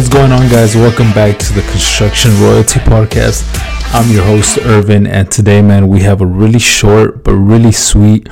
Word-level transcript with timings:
What's 0.00 0.08
going 0.08 0.32
on, 0.32 0.48
guys? 0.48 0.74
Welcome 0.74 1.12
back 1.12 1.38
to 1.38 1.52
the 1.52 1.60
Construction 1.60 2.30
Royalty 2.40 2.80
Podcast. 2.80 3.44
I'm 3.92 4.10
your 4.10 4.24
host, 4.24 4.56
Irvin, 4.56 5.06
and 5.06 5.30
today, 5.30 5.60
man, 5.60 5.88
we 5.88 6.00
have 6.00 6.22
a 6.22 6.26
really 6.26 6.58
short 6.58 7.22
but 7.22 7.34
really 7.34 7.70
sweet 7.70 8.26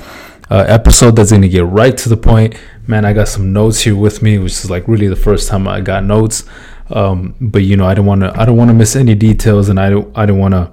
uh, 0.50 0.64
episode 0.66 1.14
that's 1.14 1.28
going 1.30 1.42
to 1.42 1.48
get 1.48 1.66
right 1.66 1.94
to 1.94 2.08
the 2.08 2.16
point. 2.16 2.54
Man, 2.86 3.04
I 3.04 3.12
got 3.12 3.28
some 3.28 3.52
notes 3.52 3.82
here 3.82 3.94
with 3.94 4.22
me, 4.22 4.38
which 4.38 4.52
is 4.52 4.70
like 4.70 4.88
really 4.88 5.08
the 5.08 5.14
first 5.14 5.46
time 5.46 5.68
I 5.68 5.82
got 5.82 6.04
notes. 6.04 6.44
Um, 6.88 7.34
but 7.38 7.64
you 7.64 7.76
know, 7.76 7.84
I 7.86 7.92
don't 7.92 8.06
want 8.06 8.22
to, 8.22 8.32
I 8.34 8.46
don't 8.46 8.56
want 8.56 8.70
to 8.70 8.74
miss 8.74 8.96
any 8.96 9.14
details, 9.14 9.68
and 9.68 9.78
I 9.78 9.90
don't, 9.90 10.16
I 10.16 10.24
don't 10.24 10.38
want 10.38 10.54
to 10.54 10.72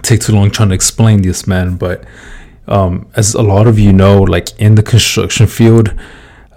take 0.00 0.20
too 0.20 0.32
long 0.32 0.50
trying 0.50 0.70
to 0.70 0.74
explain 0.74 1.22
this, 1.22 1.46
man. 1.46 1.76
But 1.76 2.02
um, 2.66 3.08
as 3.14 3.34
a 3.34 3.42
lot 3.42 3.68
of 3.68 3.78
you 3.78 3.92
know, 3.92 4.20
like 4.20 4.58
in 4.58 4.74
the 4.74 4.82
construction 4.82 5.46
field, 5.46 5.94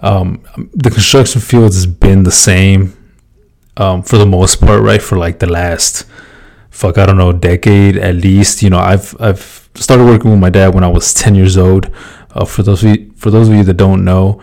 um, 0.02 0.42
the 0.74 0.90
construction 0.90 1.40
field 1.40 1.74
has 1.74 1.86
been 1.86 2.24
the 2.24 2.32
same 2.32 2.95
um, 3.76 4.02
for 4.02 4.18
the 4.18 4.26
most 4.26 4.60
part, 4.60 4.82
right? 4.82 5.02
For 5.02 5.18
like 5.18 5.38
the 5.38 5.50
last 5.50 6.06
fuck, 6.70 6.98
I 6.98 7.06
don't 7.06 7.16
know, 7.16 7.32
decade 7.32 7.96
at 7.96 8.16
least. 8.16 8.62
You 8.62 8.70
know, 8.70 8.78
I've 8.78 9.14
I've 9.20 9.68
started 9.74 10.04
working 10.04 10.30
with 10.30 10.40
my 10.40 10.50
dad 10.50 10.74
when 10.74 10.84
I 10.84 10.88
was 10.88 11.12
ten 11.14 11.34
years 11.34 11.56
old. 11.56 11.90
Uh, 12.30 12.44
for 12.44 12.62
those 12.62 12.84
of 12.84 12.90
you, 12.90 13.12
for 13.16 13.30
those 13.30 13.48
of 13.48 13.54
you 13.54 13.64
that 13.64 13.74
don't 13.74 14.04
know, 14.04 14.42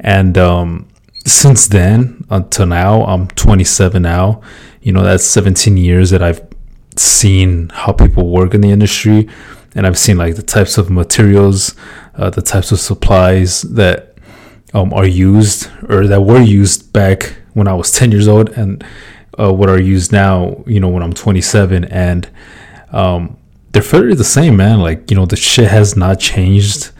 and 0.00 0.36
um, 0.36 0.88
since 1.26 1.68
then 1.68 2.24
until 2.30 2.66
now, 2.66 3.04
I'm 3.04 3.28
27 3.28 4.02
now. 4.02 4.40
You 4.80 4.92
know, 4.92 5.02
that's 5.02 5.24
17 5.24 5.76
years 5.76 6.10
that 6.10 6.22
I've 6.22 6.40
seen 6.96 7.68
how 7.70 7.92
people 7.92 8.30
work 8.30 8.54
in 8.54 8.60
the 8.60 8.70
industry, 8.70 9.28
and 9.74 9.86
I've 9.86 9.98
seen 9.98 10.16
like 10.16 10.36
the 10.36 10.42
types 10.42 10.78
of 10.78 10.90
materials, 10.90 11.74
uh, 12.14 12.30
the 12.30 12.42
types 12.42 12.72
of 12.72 12.80
supplies 12.80 13.62
that 13.62 14.16
um, 14.74 14.92
are 14.92 15.06
used 15.06 15.70
or 15.88 16.06
that 16.06 16.22
were 16.22 16.40
used 16.40 16.92
back 16.92 17.37
when 17.58 17.68
I 17.68 17.74
was 17.74 17.90
10 17.92 18.12
years 18.12 18.28
old, 18.28 18.50
and 18.50 18.84
uh, 19.38 19.52
what 19.52 19.68
are 19.68 19.80
used 19.80 20.12
now. 20.12 20.62
You 20.66 20.80
know, 20.80 20.88
when 20.88 21.02
I'm 21.02 21.12
27, 21.12 21.84
and 21.84 22.28
um, 22.92 23.36
they're 23.72 23.82
fairly 23.82 24.14
the 24.14 24.24
same, 24.24 24.56
man. 24.56 24.80
Like 24.80 25.10
you 25.10 25.16
know, 25.16 25.26
the 25.26 25.36
shit 25.36 25.68
has 25.68 25.96
not 25.96 26.18
changed. 26.18 26.90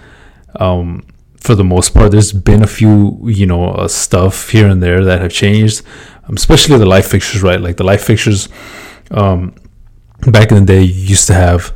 Um, 0.56 1.06
for 1.37 1.55
the 1.55 1.65
most 1.65 1.95
part, 1.95 2.11
there's 2.11 2.33
been 2.33 2.62
a 2.62 2.67
few, 2.67 3.20
you 3.25 3.47
know, 3.47 3.70
uh, 3.70 3.89
stuff 3.89 4.50
here 4.50 4.69
and 4.69 4.83
there 4.83 5.05
that 5.05 5.20
have 5.20 5.33
changed, 5.33 5.83
um, 6.25 6.34
especially 6.37 6.77
the 6.78 6.87
light 6.87 7.05
fixtures, 7.05 7.43
right? 7.43 7.61
Like 7.61 7.77
the 7.77 7.84
light 7.84 8.00
fixtures, 8.00 8.48
um, 9.11 9.55
back 10.27 10.50
in 10.50 10.59
the 10.59 10.65
day, 10.65 10.83
you 10.83 11.05
used 11.05 11.27
to 11.28 11.34
have. 11.34 11.75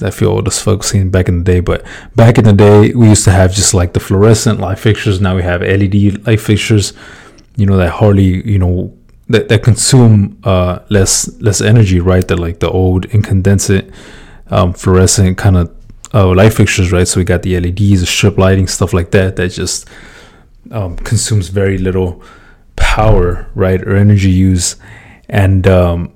I 0.00 0.10
feel 0.10 0.30
old 0.30 0.46
as 0.46 0.60
fuck 0.60 0.84
saying 0.84 1.10
back 1.10 1.28
in 1.28 1.38
the 1.38 1.44
day, 1.44 1.60
but 1.60 1.84
back 2.14 2.38
in 2.38 2.44
the 2.44 2.52
day, 2.52 2.94
we 2.94 3.08
used 3.08 3.24
to 3.24 3.32
have 3.32 3.52
just 3.52 3.74
like 3.74 3.92
the 3.92 4.00
fluorescent 4.00 4.60
light 4.60 4.78
fixtures. 4.78 5.20
Now 5.20 5.34
we 5.34 5.42
have 5.42 5.60
LED 5.62 6.26
light 6.26 6.40
fixtures, 6.40 6.92
you 7.56 7.66
know, 7.66 7.76
that 7.76 7.90
hardly, 7.90 8.48
you 8.48 8.58
know, 8.58 8.96
that, 9.28 9.48
that 9.48 9.62
consume 9.62 10.38
uh, 10.44 10.80
less 10.90 11.28
less 11.40 11.60
energy, 11.60 12.00
right? 12.00 12.26
That 12.26 12.38
like 12.38 12.60
the 12.60 12.70
old 12.70 13.06
incandescent 13.06 13.92
um, 14.48 14.72
fluorescent 14.72 15.38
kind 15.38 15.56
of 15.56 15.74
uh, 16.12 16.34
light 16.34 16.52
fixtures, 16.52 16.92
right? 16.92 17.08
So 17.08 17.20
we 17.20 17.24
got 17.24 17.42
the 17.42 17.58
LEDs, 17.58 18.00
the 18.00 18.06
strip 18.06 18.38
lighting, 18.38 18.66
stuff 18.66 18.92
like 18.92 19.10
that, 19.12 19.36
that 19.36 19.48
just 19.48 19.88
um, 20.70 20.96
consumes 20.96 21.48
very 21.48 21.78
little 21.78 22.22
power, 22.76 23.50
right, 23.54 23.80
or 23.82 23.96
energy 23.96 24.30
use, 24.30 24.76
and 25.28 25.66
um, 25.66 26.12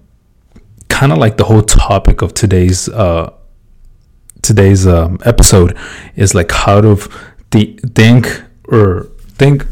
kind 0.88 1.12
of 1.12 1.18
like 1.18 1.36
the 1.36 1.44
whole 1.44 1.62
topic 1.62 2.22
of 2.22 2.34
today's 2.34 2.88
uh, 2.88 3.32
today's 4.42 4.86
um, 4.86 5.18
episode 5.24 5.76
is 6.16 6.34
like 6.34 6.50
how 6.50 6.80
to 6.80 6.96
th- 7.50 7.80
think 7.94 8.42
or 8.68 9.10
think, 9.28 9.66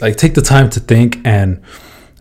like 0.00 0.16
take 0.16 0.34
the 0.34 0.42
time 0.42 0.70
to 0.70 0.80
think 0.80 1.18
and 1.24 1.62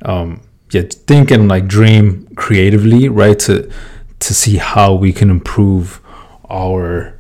um, 0.04 0.42
yeah, 0.72 0.84
think 0.84 1.32
and 1.32 1.48
like 1.48 1.68
dream 1.68 2.28
creatively, 2.36 3.10
right? 3.10 3.38
To 3.40 3.72
to 4.20 4.34
see 4.34 4.58
how 4.58 4.94
we 4.94 5.14
can 5.14 5.30
improve 5.30 6.02
our 6.50 7.18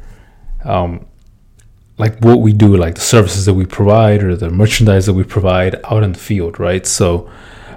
um, 0.63 1.05
like 1.97 2.17
what 2.19 2.39
we 2.39 2.53
do, 2.53 2.75
like 2.77 2.95
the 2.95 3.01
services 3.01 3.45
that 3.45 3.53
we 3.53 3.65
provide 3.65 4.23
or 4.23 4.35
the 4.35 4.49
merchandise 4.49 5.05
that 5.05 5.13
we 5.13 5.23
provide 5.23 5.75
out 5.85 6.03
in 6.03 6.13
the 6.13 6.19
field, 6.19 6.59
right? 6.59 6.85
So, 6.85 7.29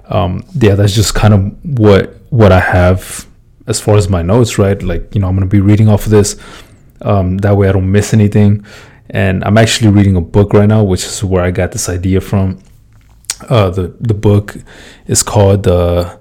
um, 0.07 0.45
yeah, 0.55 0.75
that's 0.75 0.95
just 0.95 1.15
kind 1.15 1.35
of 1.35 1.79
what 1.79 2.15
what 2.31 2.53
I 2.53 2.61
have 2.61 3.27
as 3.67 3.81
far 3.81 3.97
as 3.97 4.09
my 4.09 4.23
notes, 4.23 4.59
right? 4.59 4.81
Like, 4.83 5.15
you 5.15 5.21
know, 5.21 5.29
I'm 5.29 5.35
gonna 5.35 5.47
be 5.47 5.61
reading 5.61 5.89
off 5.89 6.05
of 6.05 6.11
this. 6.11 6.37
Um, 7.01 7.39
that 7.39 7.57
way, 7.57 7.69
I 7.69 7.73
don't 7.73 7.91
miss 7.91 8.15
anything. 8.15 8.65
And 9.11 9.45
I'm 9.45 9.59
actually 9.59 9.91
reading 9.91 10.17
a 10.17 10.21
book 10.21 10.53
right 10.55 10.69
now, 10.69 10.85
which 10.85 11.05
is 11.05 11.23
where 11.23 11.43
I 11.43 11.51
got 11.51 11.73
this 11.73 11.89
idea 11.89 12.21
from. 12.21 12.61
Uh, 13.49 13.71
the 13.71 13.95
the 14.01 14.15
book 14.15 14.57
is 15.07 15.23
called 15.23 15.67
uh, 15.67 16.17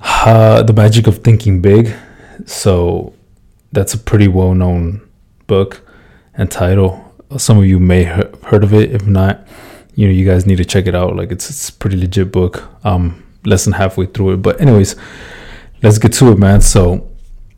uh, 0.00 0.62
"The 0.62 0.72
Magic 0.72 1.06
of 1.06 1.18
Thinking 1.18 1.60
Big." 1.60 1.94
So 2.46 3.14
that's 3.72 3.94
a 3.94 3.98
pretty 3.98 4.28
well 4.28 4.54
known 4.54 5.08
book 5.46 5.82
and 6.34 6.50
title. 6.50 7.04
Some 7.36 7.58
of 7.58 7.66
you 7.66 7.78
may 7.78 8.04
have 8.04 8.42
heard 8.42 8.64
of 8.64 8.72
it. 8.72 8.92
If 8.92 9.06
not, 9.06 9.46
you 9.94 10.06
know, 10.06 10.12
you 10.12 10.24
guys 10.24 10.46
need 10.46 10.56
to 10.56 10.64
check 10.64 10.86
it 10.86 10.94
out. 10.94 11.16
Like 11.16 11.30
it's 11.30 11.50
it's 11.50 11.68
a 11.68 11.72
pretty 11.72 11.96
legit 11.96 12.32
book. 12.32 12.64
Um, 12.84 13.24
less 13.44 13.64
than 13.64 13.74
halfway 13.74 14.06
through 14.06 14.34
it, 14.34 14.36
but 14.38 14.60
anyways, 14.60 14.96
let's 15.82 15.98
get 15.98 16.12
to 16.14 16.32
it, 16.32 16.38
man. 16.38 16.60
So, 16.60 17.08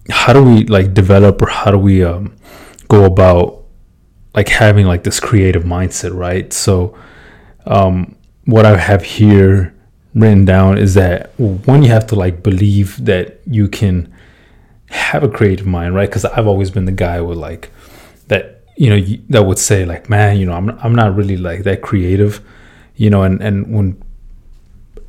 how 0.09 0.33
do 0.33 0.43
we 0.43 0.65
like 0.67 0.95
develop, 0.95 1.43
or 1.43 1.49
how 1.49 1.71
do 1.71 1.79
we 1.79 2.05
um, 2.05 2.37
go 2.89 3.05
about 3.05 3.65
like 4.35 4.49
having 4.49 4.87
like 4.87 5.05
this 5.05 5.21
creative 5.21 5.65
mindset, 5.65 6.15
right? 6.15 6.53
So, 6.53 6.97
um, 7.67 8.17
what 8.45 8.67
I 8.67 8.77
have 8.77 9.03
here 9.03 9.75
written 10.15 10.45
down 10.45 10.79
is 10.79 10.95
that 10.95 11.39
one, 11.39 11.83
you 11.83 11.89
have 11.89 12.07
to 12.09 12.17
like 12.17 12.43
believe 12.43 13.05
that 13.05 13.41
you 13.47 13.69
can 13.69 14.13
have 14.91 15.23
a 15.23 15.29
creative 15.29 15.67
mind, 15.67 15.95
right? 15.95 16.09
Because 16.09 16.25
I've 16.25 16.47
always 16.47 16.71
been 16.71 16.85
the 16.85 16.93
guy 16.93 17.21
with 17.21 17.39
like 17.39 17.71
that, 18.29 18.65
you 18.77 18.91
know, 18.91 19.17
that 19.29 19.45
would 19.45 19.59
say 19.59 19.85
like, 19.85 20.09
man, 20.09 20.39
you 20.39 20.47
know, 20.47 20.55
I'm 20.55 20.71
I'm 20.81 20.95
not 20.95 21.15
really 21.15 21.37
like 21.37 21.63
that 21.65 21.83
creative, 21.83 22.41
you 22.97 23.11
know, 23.11 23.23
and 23.23 23.41
and 23.41 23.73
when 23.73 24.03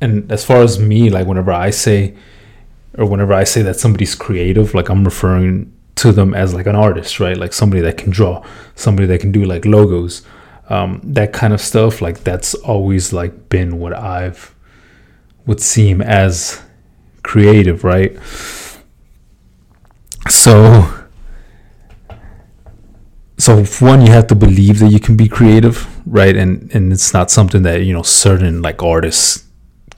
and 0.00 0.30
as 0.30 0.44
far 0.44 0.62
as 0.62 0.78
me, 0.78 1.10
like 1.10 1.26
whenever 1.26 1.52
I 1.52 1.70
say 1.70 2.14
or 2.98 3.06
whenever 3.06 3.32
I 3.32 3.44
say 3.44 3.62
that 3.62 3.78
somebody's 3.78 4.14
creative, 4.14 4.74
like 4.74 4.88
I'm 4.88 5.04
referring 5.04 5.72
to 5.96 6.12
them 6.12 6.34
as 6.34 6.54
like 6.54 6.66
an 6.66 6.76
artist, 6.76 7.20
right? 7.20 7.36
Like 7.36 7.52
somebody 7.52 7.82
that 7.82 7.96
can 7.96 8.10
draw, 8.10 8.44
somebody 8.74 9.06
that 9.06 9.20
can 9.20 9.32
do 9.32 9.44
like 9.44 9.64
logos, 9.64 10.22
um, 10.68 11.00
that 11.04 11.32
kind 11.32 11.52
of 11.52 11.60
stuff. 11.60 12.00
Like 12.00 12.24
that's 12.24 12.54
always 12.54 13.12
like 13.12 13.48
been 13.48 13.78
what 13.78 13.92
I've 13.92 14.54
would 15.46 15.60
seem 15.60 16.00
as 16.00 16.62
creative, 17.22 17.84
right? 17.84 18.16
So, 20.28 20.88
so 23.38 23.64
one, 23.80 24.06
you 24.06 24.12
have 24.12 24.28
to 24.28 24.34
believe 24.34 24.78
that 24.78 24.90
you 24.90 25.00
can 25.00 25.16
be 25.16 25.28
creative, 25.28 25.86
right? 26.06 26.36
And 26.36 26.72
and 26.74 26.92
it's 26.92 27.12
not 27.12 27.30
something 27.30 27.62
that 27.62 27.82
you 27.82 27.92
know 27.92 28.02
certain 28.02 28.62
like 28.62 28.82
artists 28.82 29.44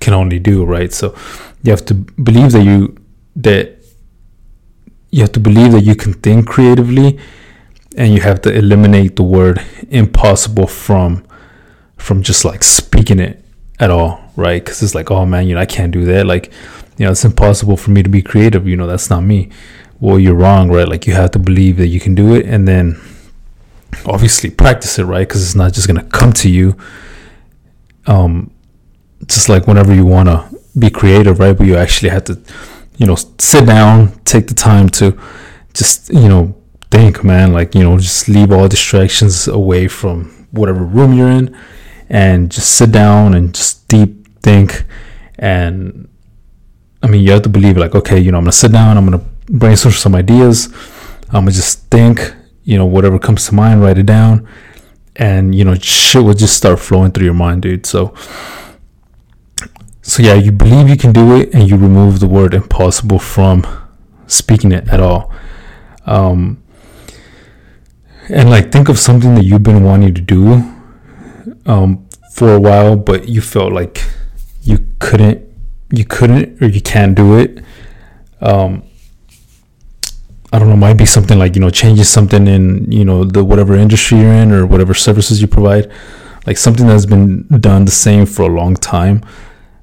can 0.00 0.14
only 0.14 0.38
do, 0.38 0.64
right? 0.64 0.92
So 0.92 1.14
you 1.62 1.70
have 1.70 1.84
to 1.86 1.94
believe 1.94 2.52
that 2.52 2.64
you 2.64 2.96
that 3.36 3.78
you 5.10 5.20
have 5.20 5.32
to 5.32 5.40
believe 5.40 5.72
that 5.72 5.82
you 5.82 5.94
can 5.94 6.12
think 6.14 6.46
creatively, 6.46 7.18
and 7.96 8.12
you 8.12 8.20
have 8.20 8.42
to 8.42 8.52
eliminate 8.52 9.16
the 9.16 9.22
word 9.22 9.64
impossible 9.90 10.66
from 10.66 11.24
from 11.96 12.22
just 12.22 12.44
like 12.44 12.62
speaking 12.62 13.18
it 13.18 13.42
at 13.80 13.90
all, 13.90 14.20
right? 14.36 14.62
Because 14.62 14.82
it's 14.82 14.94
like, 14.94 15.10
oh 15.10 15.24
man, 15.24 15.46
you 15.46 15.54
know, 15.54 15.60
I 15.60 15.66
can't 15.66 15.92
do 15.92 16.04
that. 16.06 16.26
Like, 16.26 16.52
you 16.98 17.06
know, 17.06 17.12
it's 17.12 17.24
impossible 17.24 17.76
for 17.76 17.90
me 17.90 18.02
to 18.02 18.08
be 18.08 18.22
creative. 18.22 18.66
You 18.68 18.76
know, 18.76 18.86
that's 18.86 19.10
not 19.10 19.22
me 19.22 19.50
well 20.00 20.18
you're 20.18 20.34
wrong 20.34 20.70
right 20.70 20.88
like 20.88 21.06
you 21.06 21.14
have 21.14 21.30
to 21.30 21.38
believe 21.38 21.76
that 21.76 21.86
you 21.86 21.98
can 22.00 22.14
do 22.14 22.34
it 22.34 22.44
and 22.46 22.66
then 22.66 23.00
obviously 24.06 24.50
practice 24.50 24.98
it 24.98 25.04
right 25.04 25.26
because 25.26 25.42
it's 25.42 25.54
not 25.54 25.72
just 25.72 25.86
going 25.86 25.98
to 25.98 26.06
come 26.10 26.32
to 26.32 26.50
you 26.50 26.76
um 28.06 28.50
just 29.26 29.48
like 29.48 29.66
whenever 29.66 29.94
you 29.94 30.04
want 30.04 30.28
to 30.28 30.60
be 30.78 30.90
creative 30.90 31.38
right 31.38 31.56
but 31.56 31.66
you 31.66 31.76
actually 31.76 32.10
have 32.10 32.24
to 32.24 32.38
you 32.98 33.06
know 33.06 33.14
sit 33.38 33.64
down 33.66 34.12
take 34.24 34.48
the 34.48 34.54
time 34.54 34.88
to 34.88 35.18
just 35.72 36.12
you 36.12 36.28
know 36.28 36.54
think 36.94 37.24
man 37.24 37.52
like 37.52 37.74
you 37.74 37.82
know 37.82 37.98
just 37.98 38.28
leave 38.28 38.50
all 38.52 38.68
distractions 38.68 39.48
away 39.48 39.88
from 39.88 40.46
whatever 40.52 40.82
room 40.84 41.12
you're 41.12 41.34
in 41.40 41.46
and 42.08 42.50
just 42.50 42.68
sit 42.78 42.90
down 42.92 43.34
and 43.34 43.54
just 43.54 43.88
deep 43.88 44.12
think 44.46 44.84
and 45.38 46.08
i 47.02 47.06
mean 47.06 47.20
you 47.24 47.30
have 47.32 47.42
to 47.42 47.48
believe 47.48 47.76
like 47.76 47.94
okay 47.94 48.18
you 48.18 48.30
know 48.30 48.38
i'm 48.38 48.44
gonna 48.44 48.52
sit 48.52 48.72
down 48.72 48.96
i'm 48.96 49.04
gonna 49.04 49.24
brainstorm 49.46 49.92
some 49.92 50.14
ideas. 50.14 50.72
I'm 51.26 51.44
gonna 51.44 51.52
just 51.52 51.90
think, 51.90 52.34
you 52.64 52.78
know, 52.78 52.86
whatever 52.86 53.18
comes 53.18 53.46
to 53.46 53.54
mind, 53.54 53.82
write 53.82 53.98
it 53.98 54.06
down, 54.06 54.48
and 55.16 55.54
you 55.54 55.64
know, 55.64 55.74
shit 55.74 56.22
will 56.22 56.34
just 56.34 56.56
start 56.56 56.78
flowing 56.78 57.12
through 57.12 57.24
your 57.24 57.34
mind, 57.34 57.62
dude. 57.62 57.86
So, 57.86 58.14
so 60.02 60.22
yeah, 60.22 60.34
you 60.34 60.52
believe 60.52 60.88
you 60.88 60.96
can 60.96 61.12
do 61.12 61.36
it, 61.36 61.54
and 61.54 61.68
you 61.68 61.76
remove 61.76 62.20
the 62.20 62.28
word 62.28 62.54
impossible 62.54 63.18
from 63.18 63.64
speaking 64.26 64.72
it 64.72 64.88
at 64.88 65.00
all. 65.00 65.32
Um, 66.06 66.62
and 68.28 68.50
like, 68.50 68.72
think 68.72 68.88
of 68.88 68.98
something 68.98 69.34
that 69.34 69.44
you've 69.44 69.62
been 69.62 69.82
wanting 69.84 70.14
to 70.14 70.20
do 70.20 70.54
um, 71.66 72.08
for 72.32 72.54
a 72.54 72.60
while, 72.60 72.96
but 72.96 73.28
you 73.28 73.40
felt 73.40 73.72
like 73.72 74.02
you 74.62 74.78
couldn't 74.98 75.44
you 75.90 76.04
couldn't 76.04 76.60
or 76.62 76.66
you 76.66 76.80
can't 76.80 77.14
do 77.14 77.38
it. 77.38 77.62
Um 78.40 78.82
i 80.52 80.58
don't 80.58 80.68
know 80.68 80.76
might 80.76 80.94
be 80.96 81.04
something 81.04 81.36
like 81.36 81.56
you 81.56 81.60
know 81.60 81.68
changes 81.68 82.08
something 82.08 82.46
in 82.46 82.90
you 82.90 83.04
know 83.04 83.24
the 83.24 83.42
whatever 83.42 83.74
industry 83.74 84.20
you're 84.20 84.32
in 84.32 84.52
or 84.52 84.66
whatever 84.66 84.94
services 84.94 85.40
you 85.40 85.48
provide. 85.48 85.90
Like 86.46 86.58
something 86.58 86.86
that's 86.86 87.06
been 87.06 87.46
done 87.60 87.86
the 87.86 87.90
same 87.90 88.26
for 88.26 88.42
a 88.42 88.48
long 88.48 88.74
time. 88.74 89.24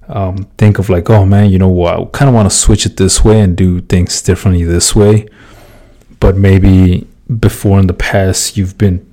Um, 0.07 0.47
think 0.57 0.79
of 0.79 0.89
like 0.89 1.09
oh 1.09 1.25
man 1.25 1.49
you 1.49 1.59
know 1.59 1.69
what? 1.69 1.99
I 1.99 2.05
kind 2.05 2.29
of 2.29 2.35
want 2.35 2.49
to 2.49 2.55
switch 2.55 2.85
it 2.85 2.97
this 2.97 3.23
way 3.23 3.39
and 3.39 3.55
do 3.55 3.81
things 3.81 4.21
differently 4.21 4.63
this 4.63 4.95
way. 4.95 5.27
But 6.19 6.37
maybe 6.37 7.07
before 7.39 7.79
in 7.79 7.87
the 7.87 7.93
past 7.93 8.57
you've 8.57 8.77
been 8.77 9.05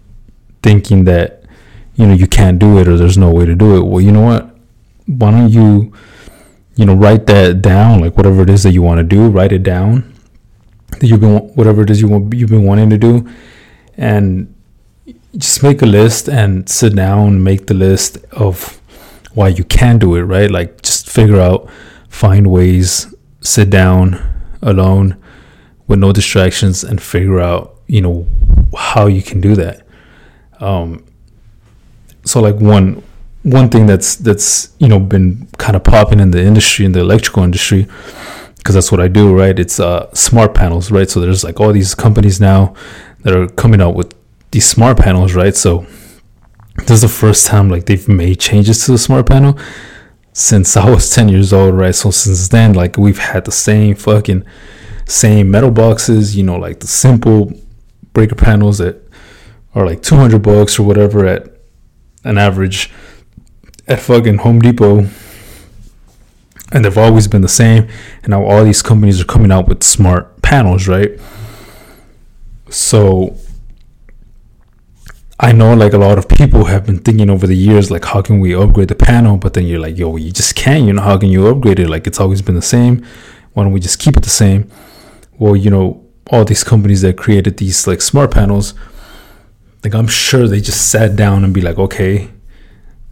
thinking 0.63 1.05
that 1.05 1.45
you 1.95 2.07
know 2.07 2.15
you 2.15 2.27
can't 2.27 2.59
do 2.59 2.79
it 2.79 2.89
or 2.89 2.97
there's 2.97 3.19
no 3.19 3.31
way 3.31 3.47
to 3.47 3.55
do 3.55 3.77
it. 3.77 3.87
Well 3.87 4.01
you 4.01 4.13
know 4.13 4.25
what? 4.25 4.57
Why 5.07 5.31
don't 5.31 5.51
you 5.51 5.93
you 6.77 6.85
know 6.85 6.95
write 6.95 7.27
that 7.27 7.61
down 7.61 8.01
like 8.01 8.17
whatever 8.17 8.43
it 8.43 8.51
is 8.51 8.63
that 8.63 8.73
you 8.73 8.83
want 8.83 8.99
to 8.99 9.03
do 9.03 9.29
write 9.29 9.51
it 9.51 9.65
down 9.65 10.15
that 11.01 11.09
you've 11.09 11.21
been 11.21 11.39
whatever 11.57 11.83
it 11.83 11.91
is 11.91 12.01
you 12.01 12.07
want 12.07 12.33
you've 12.33 12.51
been 12.51 12.65
wanting 12.65 12.89
to 12.89 12.97
do 12.97 13.29
and 13.97 14.55
just 15.37 15.61
make 15.63 15.83
a 15.83 15.87
list 15.87 16.29
and 16.29 16.69
sit 16.69 16.95
down 16.95 17.43
make 17.43 17.67
the 17.67 17.75
list 17.75 18.19
of 18.31 18.81
why 19.35 19.49
you 19.49 19.65
can 19.65 19.99
do 19.99 20.17
it 20.17 20.23
right? 20.23 20.51
Like 20.51 20.83
just 20.83 21.09
figure 21.09 21.41
out 21.41 21.69
find 22.09 22.51
ways 22.51 23.13
sit 23.41 23.71
down 23.71 24.21
alone 24.63 25.17
with 25.87 25.99
no 25.99 26.13
distractions 26.13 26.83
and 26.83 27.01
figure 27.01 27.41
out 27.41 27.78
you 27.89 28.01
know 28.01 28.27
how 28.77 29.07
you 29.07 29.23
can 29.23 29.41
do 29.41 29.57
that. 29.57 29.83
Um 30.61 31.05
so 32.25 32.41
like 32.41 32.57
one 32.57 33.03
one 33.43 33.69
thing 33.69 33.87
that's 33.87 34.17
that's 34.17 34.75
you 34.79 34.89
know 34.89 34.99
been 34.99 35.49
kind 35.59 35.75
of 35.75 35.83
popping 35.83 36.21
in 36.21 36.31
the 36.31 36.43
industry 36.43 36.85
in 36.85 36.93
the 36.93 37.01
electrical 37.01 37.43
industry 37.43 37.87
because 38.57 38.75
that's 38.75 38.93
what 38.93 39.01
I 39.01 39.09
do 39.09 39.35
right? 39.37 39.59
It's 39.59 39.81
uh 39.81 40.13
smart 40.15 40.55
panels 40.55 40.91
right? 40.91 41.09
So 41.09 41.21
there's 41.21 41.43
like 41.43 41.61
all 41.61 41.73
these 41.73 41.95
companies 41.95 42.41
now 42.41 42.75
that 43.23 43.35
are 43.35 43.49
coming 43.49 43.81
out 43.81 43.95
with 43.95 44.15
these 44.51 44.69
smart 44.69 44.99
panels 44.99 45.35
right? 45.35 45.57
So 45.57 45.87
this 46.77 46.91
is 46.91 47.01
the 47.01 47.09
first 47.09 47.47
time 47.47 47.71
like 47.71 47.87
they've 47.87 48.09
made 48.09 48.39
changes 48.39 48.85
to 48.85 48.93
the 48.93 48.99
smart 48.99 49.27
panel 49.27 49.59
since 50.33 50.77
I 50.77 50.89
was 50.89 51.11
10 51.15 51.29
years 51.31 51.53
old 51.53 51.75
right? 51.75 51.95
So 51.95 52.11
since 52.11 52.49
then 52.49 52.75
like 52.75 52.99
we've 52.99 53.19
had 53.19 53.45
the 53.45 53.53
same 53.53 53.95
fucking 53.95 54.45
same 55.07 55.51
metal 55.51 55.71
boxes 55.71 56.37
you 56.37 56.43
know 56.43 56.57
like 56.57 56.81
the 56.81 56.87
simple 56.87 57.51
breaker 58.19 58.35
panels 58.35 58.79
that 58.79 59.01
are 59.77 59.87
like 59.87 60.03
200 60.03 60.43
bucks 60.43 60.77
or 60.77 60.83
whatever 60.83 61.25
at 61.25 61.53
an 62.25 62.37
average 62.37 62.91
at 63.87 64.01
fucking 64.01 64.39
Home 64.39 64.59
Depot. 64.59 65.09
And 66.73 66.85
they've 66.85 66.99
always 66.99 67.29
been 67.29 67.43
the 67.43 67.49
same. 67.49 67.87
And 68.25 68.31
now 68.31 68.45
all 68.45 68.65
these 68.65 68.83
companies 68.83 69.21
are 69.21 69.25
coming 69.25 69.53
out 69.53 69.69
with 69.69 69.85
smart 69.85 70.43
panels, 70.43 70.89
right? 70.89 71.13
So 72.71 73.37
I 75.39 75.53
know 75.53 75.75
like 75.75 75.93
a 75.93 75.99
lot 75.99 76.19
of 76.19 76.29
people 76.29 76.65
have 76.65 76.87
been 76.87 76.99
thinking 76.99 77.31
over 77.31 77.47
the 77.47 77.55
years, 77.57 77.89
like, 77.89 78.05
how 78.07 78.21
can 78.21 78.41
we 78.41 78.53
upgrade 78.53 78.89
the 78.89 78.97
panel? 78.97 79.37
But 79.37 79.55
then 79.55 79.65
you're 79.65 79.79
like, 79.79 79.97
yo, 79.97 80.17
you 80.17 80.33
just 80.33 80.57
can't. 80.57 80.87
You 80.87 80.95
know, 80.95 81.03
how 81.03 81.19
can 81.19 81.29
you 81.29 81.47
upgrade 81.47 81.79
it? 81.79 81.89
Like, 81.89 82.09
it's 82.09 82.19
always 82.19 82.43
been 82.43 82.57
the 82.57 82.63
same. 82.63 83.07
Why 83.53 83.63
don't 83.63 83.73
we 83.73 83.79
just 83.79 84.01
keep 84.01 84.17
it 84.17 84.25
the 84.25 84.29
same? 84.29 84.69
Well, 85.39 85.55
you 85.55 85.71
know, 85.71 86.08
all 86.29 86.45
these 86.45 86.65
companies 86.65 87.03
that 87.03 87.17
created 87.17 87.57
these 87.57 87.87
like 87.87 88.01
smart 88.01 88.31
panels, 88.31 88.75
like, 89.85 89.95
I'm 89.95 90.09
sure 90.09 90.47
they 90.49 90.61
just 90.61 90.91
sat 90.91 91.17
down 91.17 91.45
and 91.45 91.55
be 91.55 91.61
like, 91.61 91.79
okay, 91.79 92.31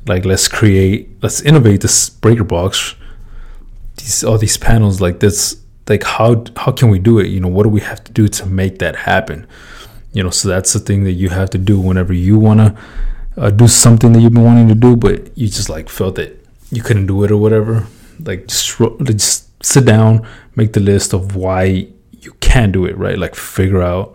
like 0.06 0.24
let's 0.24 0.48
create 0.48 1.10
let's 1.22 1.40
innovate 1.40 1.80
this 1.80 2.08
breaker 2.08 2.44
box 2.44 2.94
these 3.96 4.22
all 4.22 4.38
these 4.38 4.56
panels 4.56 5.00
like 5.00 5.20
this 5.20 5.60
like 5.88 6.02
how 6.02 6.44
how 6.56 6.72
can 6.72 6.88
we 6.88 6.98
do 6.98 7.18
it? 7.18 7.28
You 7.28 7.40
know 7.40 7.48
what 7.48 7.62
do 7.62 7.68
we 7.68 7.80
have 7.80 8.02
to 8.04 8.12
do 8.12 8.28
to 8.28 8.46
make 8.46 8.78
that 8.78 8.96
happen? 8.96 9.46
You 10.12 10.22
know 10.22 10.30
so 10.30 10.48
that's 10.48 10.72
the 10.72 10.80
thing 10.80 11.04
that 11.04 11.12
you 11.12 11.28
have 11.28 11.50
to 11.50 11.58
do 11.58 11.80
whenever 11.80 12.12
you 12.12 12.38
want 12.38 12.60
to 12.60 12.76
uh, 13.36 13.50
do 13.50 13.69
something 13.69 14.12
that 14.12 14.20
you've 14.20 14.32
been 14.32 14.44
wanting 14.44 14.69
to 14.69 14.74
do 14.74 14.96
but 14.96 15.36
you 15.36 15.46
just 15.46 15.69
like 15.69 15.88
felt 15.88 16.16
that 16.16 16.44
you 16.70 16.82
couldn't 16.82 17.06
do 17.06 17.22
it 17.24 17.30
or 17.30 17.36
whatever. 17.36 17.86
Like 18.20 18.48
just 18.48 18.78
just 19.04 19.64
sit 19.64 19.84
down 19.84 20.26
make 20.54 20.72
the 20.72 20.80
list 20.80 21.12
of 21.12 21.36
why 21.36 21.88
you 22.26 22.32
can 22.40 22.70
do 22.70 22.84
it 22.84 22.96
right 22.99 23.19
like 23.19 23.34
figure 23.34 23.82
out 23.82 24.14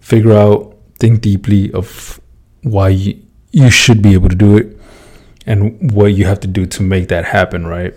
figure 0.00 0.32
out 0.32 0.76
think 0.98 1.20
deeply 1.20 1.72
of 1.72 2.20
why 2.62 2.88
you, 2.88 3.22
you 3.52 3.70
should 3.70 4.02
be 4.02 4.14
able 4.14 4.28
to 4.28 4.34
do 4.34 4.56
it 4.56 4.76
and 5.46 5.92
what 5.92 6.06
you 6.06 6.24
have 6.24 6.40
to 6.40 6.48
do 6.48 6.66
to 6.66 6.82
make 6.82 7.08
that 7.08 7.24
happen, 7.24 7.66
right? 7.66 7.94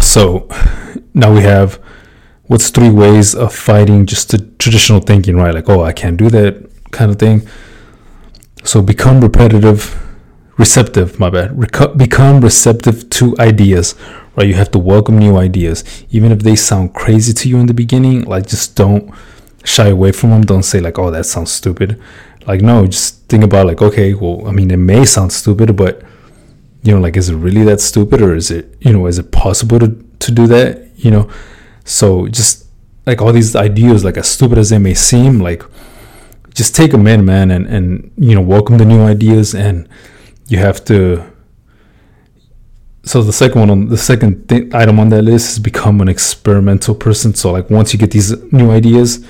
So 0.00 0.48
now 1.12 1.32
we 1.34 1.42
have 1.42 1.74
what's 2.44 2.70
three 2.70 2.90
ways 2.90 3.34
of 3.34 3.54
fighting 3.54 4.06
just 4.06 4.30
the 4.30 4.38
traditional 4.58 5.00
thinking, 5.00 5.36
right? 5.36 5.54
Like, 5.54 5.68
oh, 5.68 5.82
I 5.82 5.92
can't 5.92 6.16
do 6.16 6.30
that 6.30 6.70
kind 6.92 7.10
of 7.10 7.18
thing. 7.18 7.46
So 8.64 8.80
become 8.82 9.20
repetitive, 9.20 10.02
receptive, 10.56 11.20
my 11.20 11.30
bad. 11.30 11.50
Reco- 11.50 11.96
become 11.96 12.40
receptive 12.40 13.08
to 13.10 13.36
ideas, 13.38 13.94
right? 14.36 14.46
You 14.46 14.54
have 14.54 14.70
to 14.72 14.78
welcome 14.78 15.18
new 15.18 15.36
ideas. 15.36 15.84
Even 16.10 16.30
if 16.30 16.40
they 16.40 16.56
sound 16.56 16.94
crazy 16.94 17.32
to 17.32 17.48
you 17.48 17.58
in 17.58 17.66
the 17.66 17.74
beginning, 17.74 18.22
like 18.22 18.46
just 18.46 18.76
don't 18.76 19.12
shy 19.64 19.88
away 19.88 20.12
from 20.12 20.30
them. 20.30 20.42
Don't 20.42 20.62
say 20.62 20.80
like, 20.80 20.98
oh, 20.98 21.10
that 21.10 21.24
sounds 21.24 21.50
stupid. 21.50 22.00
Like, 22.46 22.60
no, 22.60 22.86
just 22.86 23.24
think 23.28 23.42
about 23.42 23.66
like, 23.66 23.82
okay, 23.82 24.14
well, 24.14 24.46
I 24.46 24.52
mean, 24.52 24.70
it 24.70 24.76
may 24.76 25.04
sound 25.04 25.32
stupid, 25.32 25.74
but 25.76 26.02
you 26.82 26.94
know, 26.94 27.00
like, 27.00 27.16
is 27.16 27.28
it 27.28 27.34
really 27.34 27.64
that 27.64 27.80
stupid, 27.80 28.22
or 28.22 28.36
is 28.36 28.50
it, 28.50 28.76
you 28.80 28.92
know, 28.92 29.06
is 29.06 29.18
it 29.18 29.32
possible 29.32 29.80
to 29.80 29.88
to 30.20 30.30
do 30.30 30.46
that? 30.46 30.86
You 30.96 31.10
know, 31.10 31.30
so 31.84 32.28
just 32.28 32.66
like 33.06 33.20
all 33.20 33.32
these 33.32 33.56
ideas, 33.56 34.04
like 34.04 34.16
as 34.16 34.28
stupid 34.28 34.58
as 34.58 34.70
they 34.70 34.78
may 34.78 34.94
seem, 34.94 35.40
like 35.40 35.64
just 36.54 36.76
take 36.76 36.92
them 36.92 37.06
in, 37.08 37.24
man, 37.24 37.50
and 37.50 37.66
and 37.66 38.12
you 38.16 38.36
know, 38.36 38.40
welcome 38.40 38.78
the 38.78 38.84
new 38.84 39.02
ideas, 39.02 39.54
and 39.54 39.88
you 40.48 40.58
have 40.58 40.84
to. 40.84 41.32
So 43.06 43.22
the 43.22 43.32
second 43.32 43.60
one 43.60 43.70
on 43.70 43.88
the 43.88 43.96
second 43.96 44.48
th- 44.48 44.74
item 44.74 44.98
on 44.98 45.10
that 45.10 45.22
list 45.22 45.52
is 45.52 45.58
become 45.60 46.00
an 46.00 46.08
experimental 46.08 46.92
person. 46.92 47.34
So 47.34 47.52
like 47.52 47.70
once 47.70 47.92
you 47.92 48.00
get 48.00 48.10
these 48.10 48.32
new 48.52 48.72
ideas, 48.72 49.24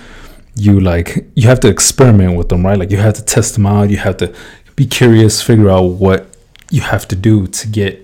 you 0.54 0.80
like 0.80 1.26
you 1.34 1.46
have 1.48 1.60
to 1.60 1.68
experiment 1.68 2.36
with 2.36 2.48
them 2.48 2.64
right? 2.64 2.78
Like 2.78 2.90
you 2.90 2.96
have 2.96 3.12
to 3.14 3.24
test 3.24 3.52
them 3.52 3.66
out. 3.66 3.90
You 3.90 3.98
have 3.98 4.16
to 4.16 4.34
be 4.76 4.86
curious 4.86 5.42
figure 5.42 5.68
out 5.68 5.82
what 5.82 6.26
you 6.70 6.80
have 6.80 7.06
to 7.08 7.16
do 7.16 7.46
to 7.46 7.68
get 7.68 8.02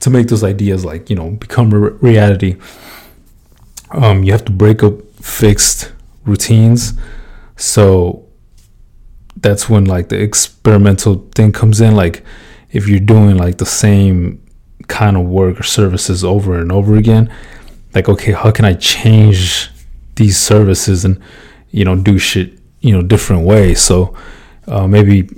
to 0.00 0.10
make 0.10 0.28
those 0.28 0.44
ideas 0.44 0.84
like 0.84 1.10
you 1.10 1.16
know 1.16 1.30
become 1.30 1.74
re- 1.74 1.98
reality. 2.00 2.56
Um 3.90 4.22
you 4.22 4.30
have 4.30 4.44
to 4.44 4.52
break 4.52 4.84
up 4.84 5.02
fixed 5.20 5.92
routines. 6.24 6.92
So 7.56 8.24
that's 9.36 9.68
when 9.68 9.84
like 9.84 10.10
the 10.10 10.20
experimental 10.20 11.28
thing 11.34 11.50
comes 11.50 11.80
in. 11.80 11.96
Like 11.96 12.22
if 12.70 12.86
you're 12.86 13.00
doing 13.00 13.36
like 13.36 13.58
the 13.58 13.66
same 13.66 14.44
kind 14.86 15.16
of 15.16 15.24
work 15.26 15.60
or 15.60 15.62
services 15.62 16.24
over 16.24 16.58
and 16.58 16.70
over 16.70 16.96
again. 16.96 17.32
Like 17.94 18.08
okay 18.08 18.32
how 18.32 18.50
can 18.50 18.64
i 18.64 18.74
change 18.74 19.70
these 20.16 20.38
services 20.38 21.04
and 21.04 21.20
you 21.70 21.84
know 21.84 21.96
do 21.96 22.18
shit 22.18 22.58
you 22.80 22.92
know 22.92 23.02
different 23.02 23.44
ways? 23.44 23.80
So 23.80 24.16
uh, 24.66 24.86
maybe 24.86 25.28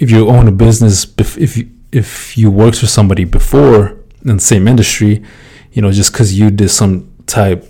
if 0.00 0.10
you 0.10 0.28
own 0.28 0.48
a 0.48 0.52
business 0.52 1.06
if 1.18 1.56
you 1.56 1.70
if 1.92 2.36
you 2.36 2.50
worked 2.50 2.78
for 2.78 2.86
somebody 2.86 3.24
before 3.24 3.96
in 4.24 4.36
the 4.36 4.40
same 4.40 4.66
industry 4.66 5.24
you 5.72 5.80
know 5.80 5.92
just 5.92 6.12
because 6.12 6.38
you 6.38 6.50
did 6.50 6.68
some 6.68 7.08
type 7.26 7.64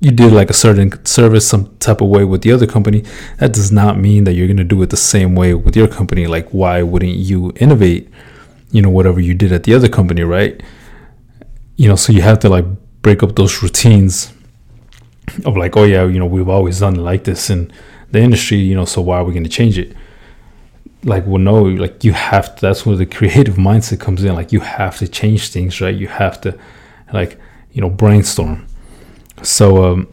you 0.00 0.10
did 0.10 0.32
like 0.32 0.50
a 0.50 0.54
certain 0.54 1.04
service 1.04 1.48
some 1.48 1.74
type 1.78 2.00
of 2.00 2.08
way 2.08 2.24
with 2.24 2.42
the 2.42 2.52
other 2.52 2.66
company 2.66 3.02
that 3.38 3.52
does 3.52 3.72
not 3.72 3.98
mean 3.98 4.24
that 4.24 4.34
you're 4.34 4.46
going 4.46 4.56
to 4.56 4.64
do 4.64 4.80
it 4.82 4.90
the 4.90 4.96
same 4.96 5.34
way 5.34 5.54
with 5.54 5.74
your 5.74 5.88
company. 5.88 6.26
Like 6.26 6.48
why 6.50 6.82
wouldn't 6.82 7.14
you 7.14 7.52
innovate 7.56 8.10
you 8.76 8.82
know 8.82 8.90
whatever 8.90 9.20
you 9.20 9.34
did 9.34 9.50
at 9.52 9.62
the 9.64 9.74
other 9.74 9.88
company 9.88 10.22
right 10.22 10.62
you 11.76 11.88
know 11.88 11.96
so 11.96 12.12
you 12.12 12.22
have 12.22 12.38
to 12.38 12.48
like 12.48 12.66
break 13.06 13.22
up 13.22 13.36
those 13.36 13.62
routines 13.62 14.32
of 15.44 15.56
like, 15.56 15.76
oh 15.76 15.84
yeah, 15.84 16.04
you 16.04 16.18
know, 16.18 16.26
we've 16.26 16.48
always 16.48 16.80
done 16.80 16.96
like 16.96 17.24
this 17.24 17.50
in 17.50 17.72
the 18.10 18.20
industry, 18.20 18.58
you 18.58 18.74
know, 18.74 18.84
so 18.84 19.00
why 19.00 19.18
are 19.18 19.24
we 19.24 19.32
going 19.32 19.44
to 19.44 19.50
change 19.50 19.78
it? 19.78 19.94
Like, 21.04 21.24
well, 21.26 21.38
no, 21.38 21.62
like 21.62 22.02
you 22.04 22.12
have 22.12 22.56
to, 22.56 22.60
that's 22.60 22.84
where 22.84 22.96
the 22.96 23.06
creative 23.06 23.56
mindset 23.56 24.00
comes 24.00 24.24
in. 24.24 24.34
Like, 24.34 24.52
you 24.52 24.60
have 24.60 24.98
to 24.98 25.08
change 25.08 25.50
things, 25.50 25.80
right? 25.80 25.94
You 25.94 26.08
have 26.08 26.40
to, 26.42 26.58
like, 27.12 27.38
you 27.72 27.80
know, 27.80 27.90
brainstorm. 27.90 28.66
So, 29.42 29.84
um, 29.84 30.08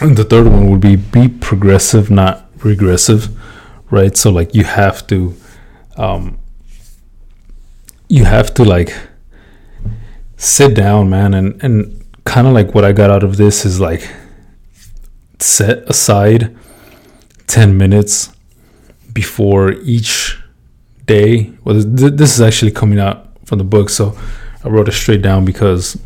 the 0.00 0.24
third 0.24 0.46
one 0.46 0.70
would 0.70 0.80
be 0.80 0.96
be 0.96 1.28
progressive, 1.28 2.10
not 2.10 2.50
regressive, 2.62 3.30
right? 3.90 4.16
So, 4.16 4.30
like, 4.30 4.54
you 4.54 4.64
have 4.64 5.06
to, 5.06 5.34
um, 5.96 6.38
you 8.08 8.24
have 8.24 8.54
to 8.54 8.64
like 8.64 8.94
sit 10.36 10.74
down, 10.74 11.10
man, 11.10 11.34
and 11.34 11.62
and 11.62 12.04
kind 12.24 12.46
of 12.46 12.52
like 12.52 12.74
what 12.74 12.84
I 12.84 12.92
got 12.92 13.10
out 13.10 13.22
of 13.22 13.36
this 13.36 13.64
is 13.64 13.80
like 13.80 14.08
set 15.38 15.88
aside 15.88 16.56
10 17.46 17.76
minutes 17.76 18.30
before 19.12 19.72
each 19.72 20.38
day. 21.06 21.52
Well, 21.64 21.76
this 21.76 22.34
is 22.34 22.40
actually 22.40 22.72
coming 22.72 22.98
out 22.98 23.26
from 23.46 23.58
the 23.58 23.64
book. 23.64 23.88
So 23.88 24.16
I 24.64 24.68
wrote 24.68 24.88
it 24.88 24.92
straight 24.92 25.22
down 25.22 25.44
because 25.44 25.98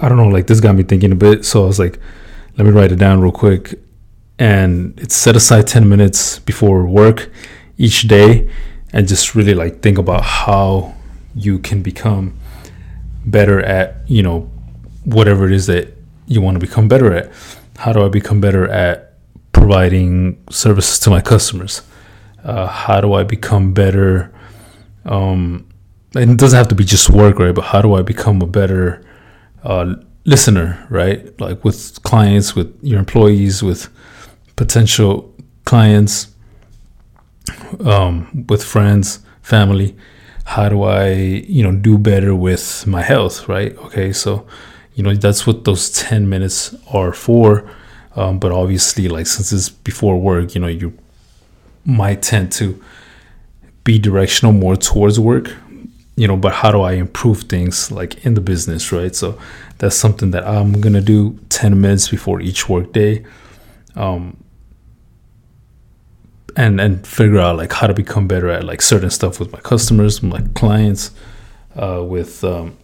I 0.00 0.08
don't 0.08 0.18
know, 0.18 0.28
like 0.28 0.46
this 0.46 0.60
got 0.60 0.74
me 0.74 0.82
thinking 0.82 1.12
a 1.12 1.16
bit. 1.16 1.44
So 1.44 1.64
I 1.64 1.66
was 1.66 1.78
like, 1.78 1.98
let 2.56 2.66
me 2.66 2.72
write 2.72 2.92
it 2.92 2.96
down 2.96 3.20
real 3.20 3.32
quick. 3.32 3.74
And 4.38 4.98
it's 5.00 5.14
set 5.14 5.36
aside 5.36 5.66
10 5.66 5.88
minutes 5.88 6.38
before 6.40 6.84
work 6.86 7.30
each 7.76 8.02
day 8.02 8.50
and 8.92 9.06
just 9.08 9.34
really 9.34 9.54
like 9.54 9.82
think 9.82 9.98
about 9.98 10.22
how 10.22 10.94
you 11.34 11.58
can 11.58 11.82
become 11.82 12.36
better 13.24 13.60
at, 13.60 13.96
you 14.06 14.22
know, 14.22 14.50
whatever 15.04 15.46
it 15.46 15.52
is 15.52 15.66
that 15.66 15.96
you 16.26 16.40
want 16.40 16.54
to 16.54 16.60
become 16.60 16.88
better 16.88 17.12
at. 17.12 17.32
How 17.76 17.92
do 17.92 18.04
I 18.04 18.08
become 18.08 18.40
better 18.40 18.68
at 18.68 19.14
providing 19.52 20.42
services 20.50 20.98
to 21.00 21.10
my 21.10 21.20
customers? 21.20 21.82
Uh, 22.44 22.66
how 22.66 23.00
do 23.00 23.14
I 23.14 23.22
become 23.24 23.72
better? 23.72 24.32
Um, 25.04 25.68
and 26.14 26.32
it 26.32 26.38
doesn't 26.38 26.56
have 26.56 26.68
to 26.68 26.74
be 26.74 26.84
just 26.84 27.10
work, 27.10 27.38
right? 27.38 27.54
But 27.54 27.64
how 27.66 27.82
do 27.82 27.94
I 27.94 28.02
become 28.02 28.42
a 28.42 28.46
better 28.46 29.04
uh, 29.62 29.94
listener, 30.24 30.86
right? 30.90 31.38
Like 31.40 31.64
with 31.64 32.02
clients, 32.02 32.54
with 32.54 32.76
your 32.82 32.98
employees, 32.98 33.62
with 33.62 33.88
potential 34.56 35.34
clients, 35.64 36.29
um, 37.84 38.46
with 38.48 38.64
friends, 38.64 39.20
family. 39.42 39.96
How 40.44 40.68
do 40.68 40.82
I, 40.82 41.12
you 41.12 41.62
know, 41.62 41.72
do 41.72 41.98
better 41.98 42.34
with 42.34 42.86
my 42.86 43.02
health, 43.02 43.48
right? 43.48 43.76
Okay, 43.78 44.12
so, 44.12 44.46
you 44.94 45.02
know, 45.02 45.14
that's 45.14 45.46
what 45.46 45.64
those 45.64 45.90
10 45.90 46.28
minutes 46.28 46.74
are 46.92 47.12
for. 47.12 47.70
Um, 48.16 48.38
but 48.38 48.50
obviously, 48.50 49.08
like, 49.08 49.26
since 49.26 49.52
it's 49.52 49.68
before 49.68 50.20
work, 50.20 50.54
you 50.54 50.60
know, 50.60 50.66
you 50.66 50.96
might 51.84 52.22
tend 52.22 52.52
to 52.52 52.82
be 53.84 53.98
directional 53.98 54.52
more 54.52 54.76
towards 54.76 55.18
work 55.18 55.50
you 56.16 56.28
know 56.28 56.36
but 56.36 56.52
how 56.52 56.70
do 56.70 56.82
i 56.82 56.92
improve 56.92 57.42
things 57.44 57.90
like 57.90 58.24
in 58.26 58.34
the 58.34 58.40
business 58.40 58.92
right 58.92 59.16
so 59.16 59.38
that's 59.78 59.96
something 59.96 60.30
that 60.32 60.46
i'm 60.46 60.80
gonna 60.80 61.00
do 61.00 61.38
10 61.48 61.80
minutes 61.80 62.08
before 62.08 62.40
each 62.40 62.68
work 62.68 62.92
day 62.92 63.24
um 63.96 64.36
and 66.56 66.80
and 66.80 67.06
figure 67.06 67.38
out 67.38 67.56
like 67.56 67.72
how 67.72 67.86
to 67.86 67.94
become 67.94 68.26
better 68.26 68.50
at 68.50 68.64
like 68.64 68.82
certain 68.82 69.10
stuff 69.10 69.38
with 69.40 69.52
my 69.52 69.60
customers 69.60 70.22
my 70.22 70.40
clients 70.54 71.10
uh, 71.76 72.02
with 72.04 72.42
um, 72.44 72.76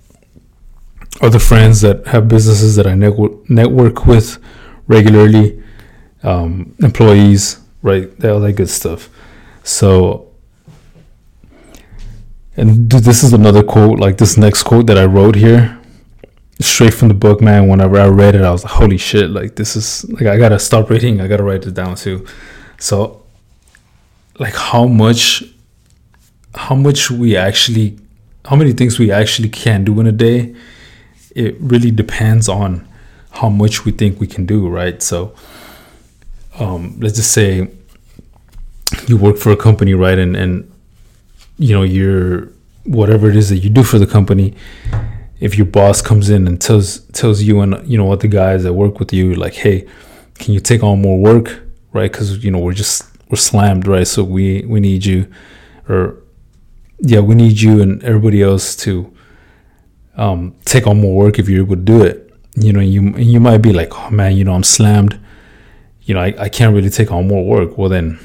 other 1.21 1.39
friends 1.39 1.81
that 1.81 2.07
have 2.07 2.29
businesses 2.29 2.77
that 2.77 2.87
i 2.87 2.95
network 2.95 3.49
network 3.51 4.07
with 4.07 4.39
regularly 4.87 5.63
um, 6.23 6.75
employees 6.81 7.61
right 7.83 8.25
all 8.25 8.41
that 8.41 8.53
good 8.53 8.71
stuff 8.71 9.09
so 9.63 10.27
and 12.57 12.91
this 12.91 13.23
is 13.23 13.33
another 13.33 13.63
quote, 13.63 13.99
like 13.99 14.17
this 14.17 14.39
next 14.39 14.63
quote 14.63 14.87
that 14.87 14.97
I 14.97 15.05
wrote 15.05 15.35
here, 15.35 15.79
straight 16.61 16.95
from 16.95 17.09
the 17.09 17.15
book, 17.15 17.43
man. 17.43 17.69
Whenever 17.69 18.01
I 18.01 18.07
read 18.07 18.35
it, 18.35 18.43
I 18.43 18.51
was 18.51 18.65
like, 18.65 18.73
holy 18.73 18.97
shit, 18.97 19.31
like 19.31 19.57
this 19.57 19.77
is 19.77 20.09
like 20.11 20.27
I 20.27 20.39
gotta 20.39 20.59
stop 20.59 20.89
reading, 20.89 21.21
I 21.21 21.29
gotta 21.29 21.43
write 21.43 21.67
it 21.67 21.75
down 21.75 21.97
too. 21.97 22.27
So 22.79 23.26
like 24.39 24.55
how 24.55 24.87
much 24.87 25.43
how 26.55 26.75
much 26.75 27.11
we 27.11 27.37
actually 27.37 27.99
how 28.47 28.57
many 28.57 28.73
things 28.73 28.99
we 28.99 29.11
actually 29.11 29.49
can 29.49 29.85
do 29.85 29.99
in 30.01 30.07
a 30.07 30.13
day, 30.13 30.55
it 31.35 31.57
really 31.61 31.91
depends 31.91 32.49
on 32.49 32.87
how 33.31 33.49
much 33.49 33.85
we 33.85 33.93
think 33.93 34.21
we 34.21 34.27
can 34.27 34.47
do, 34.47 34.69
right? 34.69 35.03
So 35.03 35.35
um, 36.59 36.97
let's 37.01 37.17
just 37.17 37.33
say 37.33 37.69
you 39.07 39.17
work 39.17 39.37
for 39.37 39.51
a 39.51 39.57
company, 39.57 39.95
right? 39.95 40.19
And 40.19 40.37
and 40.37 40.73
you 41.59 41.75
know 41.75 41.83
your 41.83 42.49
whatever 42.85 43.29
it 43.29 43.37
is 43.37 43.49
that 43.49 43.59
you 43.59 43.71
do 43.71 43.83
for 43.83 43.99
the 43.99 44.07
company 44.07 44.55
if 45.41 45.57
your 45.57 45.67
boss 45.67 46.01
comes 46.01 46.31
in 46.31 46.47
and 46.47 46.61
tells 46.61 47.01
tells 47.13 47.43
you 47.43 47.61
and 47.61 47.87
you 47.89 47.99
know 47.99 48.05
what 48.05 48.21
the 48.21 48.29
guys 48.29 48.63
that 48.63 48.73
work 48.73 48.99
with 48.99 49.13
you 49.13 49.35
like 49.35 49.55
hey 49.55 49.87
can 50.35 50.55
you 50.55 50.61
take 50.61 50.83
on 50.83 51.01
more 51.03 51.19
work 51.19 51.63
right 51.93 52.13
because 52.13 52.45
you 52.45 52.51
know 52.51 52.59
we're 52.59 52.73
just 52.73 53.05
we're 53.29 53.37
slammed 53.37 53.87
right? 53.87 54.07
So 54.07 54.25
we 54.25 54.65
we 54.67 54.81
need 54.81 55.05
you 55.05 55.31
or 55.89 56.17
yeah 56.99 57.21
we 57.21 57.35
need 57.35 57.61
you 57.61 57.83
and 57.83 58.03
everybody 58.03 58.43
else 58.43 58.75
to 58.77 59.13
um, 60.17 60.55
take 60.65 60.87
on 60.87 61.01
more 61.01 61.15
work 61.15 61.39
if 61.39 61.49
you're 61.49 61.65
able 61.65 61.77
to 61.77 61.83
do 61.83 62.03
it. 62.03 62.33
You 62.55 62.73
know 62.73 62.81
you 62.81 63.17
you 63.17 63.41
might 63.41 63.59
be 63.59 63.73
like 63.73 63.93
oh 63.93 64.11
man 64.11 64.37
you 64.37 64.45
know 64.45 64.55
i'm 64.55 64.65
slammed. 64.65 65.19
You 66.03 66.15
know 66.15 66.21
I, 66.21 66.35
I 66.39 66.49
can't 66.49 66.75
really 66.75 66.91
take 66.91 67.13
on 67.13 67.29
more 67.29 67.45
work. 67.45 67.77
Well 67.77 67.89
then 67.89 68.19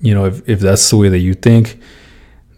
you 0.00 0.14
know 0.14 0.26
if, 0.26 0.46
if 0.48 0.60
that's 0.60 0.88
the 0.90 0.96
way 0.96 1.08
that 1.08 1.18
you 1.18 1.34
think 1.34 1.80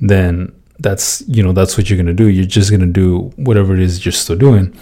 then 0.01 0.53
that's 0.79 1.23
you 1.27 1.43
know 1.43 1.53
that's 1.53 1.77
what 1.77 1.89
you're 1.89 1.97
gonna 1.97 2.13
do. 2.13 2.29
You're 2.29 2.45
just 2.47 2.71
gonna 2.71 2.87
do 2.87 3.33
whatever 3.37 3.75
it 3.75 3.81
is 3.81 4.05
you're 4.05 4.13
still 4.13 4.37
doing. 4.37 4.77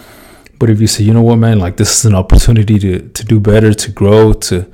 But 0.57 0.69
if 0.69 0.79
you 0.79 0.87
say, 0.87 1.03
you 1.03 1.13
know 1.13 1.21
what, 1.21 1.35
man, 1.35 1.59
like 1.59 1.77
this 1.77 1.99
is 1.99 2.05
an 2.05 2.15
opportunity 2.15 2.79
to 2.79 3.07
to 3.09 3.25
do 3.25 3.39
better, 3.39 3.73
to 3.73 3.91
grow, 3.91 4.33
to 4.33 4.69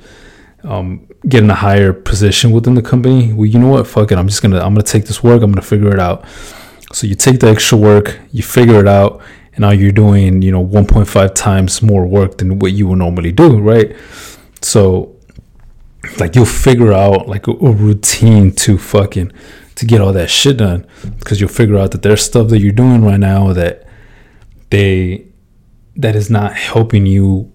um, 0.64 1.06
get 1.28 1.42
in 1.42 1.50
a 1.50 1.54
higher 1.54 1.92
position 1.92 2.50
within 2.50 2.74
the 2.74 2.82
company, 2.82 3.32
well, 3.32 3.46
you 3.46 3.58
know 3.58 3.68
what, 3.68 3.86
fuck 3.86 4.10
it, 4.12 4.18
I'm 4.18 4.28
just 4.28 4.42
gonna 4.42 4.58
I'm 4.58 4.74
gonna 4.74 4.82
take 4.82 5.06
this 5.06 5.22
work, 5.22 5.42
I'm 5.42 5.52
gonna 5.52 5.62
figure 5.62 5.92
it 5.92 6.00
out. 6.00 6.24
So 6.92 7.06
you 7.06 7.14
take 7.14 7.40
the 7.40 7.48
extra 7.48 7.78
work, 7.78 8.18
you 8.32 8.42
figure 8.42 8.80
it 8.80 8.88
out, 8.88 9.22
and 9.52 9.60
now 9.60 9.70
you're 9.70 9.92
doing 9.92 10.42
you 10.42 10.50
know 10.50 10.64
1.5 10.64 11.34
times 11.34 11.82
more 11.82 12.06
work 12.06 12.38
than 12.38 12.58
what 12.58 12.72
you 12.72 12.88
would 12.88 12.98
normally 12.98 13.32
do, 13.32 13.58
right? 13.58 13.94
So 14.60 15.16
like 16.18 16.34
you'll 16.34 16.44
figure 16.44 16.92
out 16.92 17.28
like 17.28 17.46
a, 17.46 17.52
a 17.52 17.70
routine 17.70 18.52
to 18.52 18.78
fucking 18.78 19.32
to 19.76 19.86
get 19.86 20.00
all 20.00 20.12
that 20.12 20.30
shit 20.30 20.58
done 20.58 20.86
because 21.18 21.40
you'll 21.40 21.48
figure 21.48 21.78
out 21.78 21.92
that 21.92 22.02
there's 22.02 22.22
stuff 22.22 22.48
that 22.48 22.58
you're 22.58 22.72
doing 22.72 23.04
right 23.04 23.20
now 23.20 23.52
that 23.52 23.86
they 24.70 25.26
that 25.96 26.16
is 26.16 26.30
not 26.30 26.54
helping 26.54 27.06
you 27.06 27.51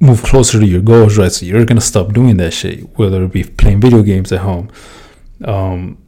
move 0.00 0.22
closer 0.22 0.58
to 0.58 0.66
your 0.66 0.80
goals 0.80 1.18
right? 1.18 1.30
So 1.30 1.46
you're 1.46 1.64
gonna 1.64 1.80
stop 1.80 2.12
doing 2.12 2.36
that 2.38 2.52
shit 2.52 2.98
whether 2.98 3.22
it 3.24 3.32
be 3.32 3.44
playing 3.44 3.80
video 3.80 4.02
games 4.02 4.32
at 4.32 4.40
home 4.40 4.70
um 5.44 5.98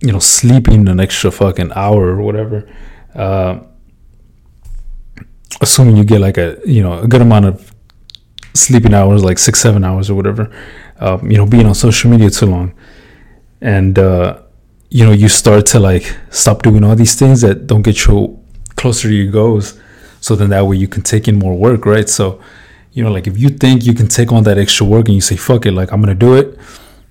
you 0.00 0.12
know 0.12 0.18
sleeping 0.18 0.88
an 0.88 1.00
extra 1.00 1.30
fucking 1.30 1.72
hour 1.74 2.08
or 2.08 2.22
whatever 2.22 2.68
uh 3.14 3.58
assuming 5.60 5.96
you 5.96 6.04
get 6.04 6.20
like 6.20 6.38
a 6.38 6.58
you 6.64 6.82
know 6.82 7.00
a 7.00 7.08
good 7.08 7.22
amount 7.22 7.46
of 7.46 7.72
sleeping 8.54 8.94
hours 8.94 9.22
like 9.22 9.38
six 9.38 9.60
seven 9.60 9.84
hours 9.84 10.10
or 10.10 10.14
whatever 10.14 10.50
um, 10.98 11.30
you 11.30 11.36
know 11.36 11.46
being 11.46 11.66
on 11.66 11.74
social 11.74 12.10
media 12.10 12.30
too 12.30 12.46
long. 12.46 12.74
And 13.60 13.98
uh 13.98 14.42
you 14.90 15.04
know 15.04 15.12
you 15.12 15.28
start 15.28 15.66
to 15.66 15.80
like 15.80 16.16
stop 16.30 16.62
doing 16.62 16.84
all 16.84 16.96
these 16.96 17.14
things 17.14 17.40
that 17.40 17.66
don't 17.66 17.82
get 17.82 18.06
you 18.06 18.38
closer 18.76 19.08
to 19.08 19.14
your 19.14 19.32
goals. 19.32 19.78
So 20.20 20.34
then 20.36 20.50
that 20.50 20.66
way 20.66 20.76
you 20.76 20.88
can 20.88 21.02
take 21.02 21.28
in 21.28 21.38
more 21.38 21.54
work 21.54 21.86
right? 21.86 22.08
So 22.08 22.40
you 22.96 23.04
know 23.04 23.12
like 23.12 23.26
if 23.26 23.36
you 23.38 23.50
think 23.62 23.84
you 23.84 23.94
can 23.94 24.08
take 24.08 24.32
on 24.32 24.42
that 24.42 24.58
extra 24.58 24.84
work 24.84 25.06
and 25.08 25.14
you 25.14 25.20
say 25.20 25.36
fuck 25.36 25.66
it 25.66 25.72
like 25.72 25.92
i'm 25.92 26.00
gonna 26.00 26.14
do 26.28 26.34
it 26.34 26.58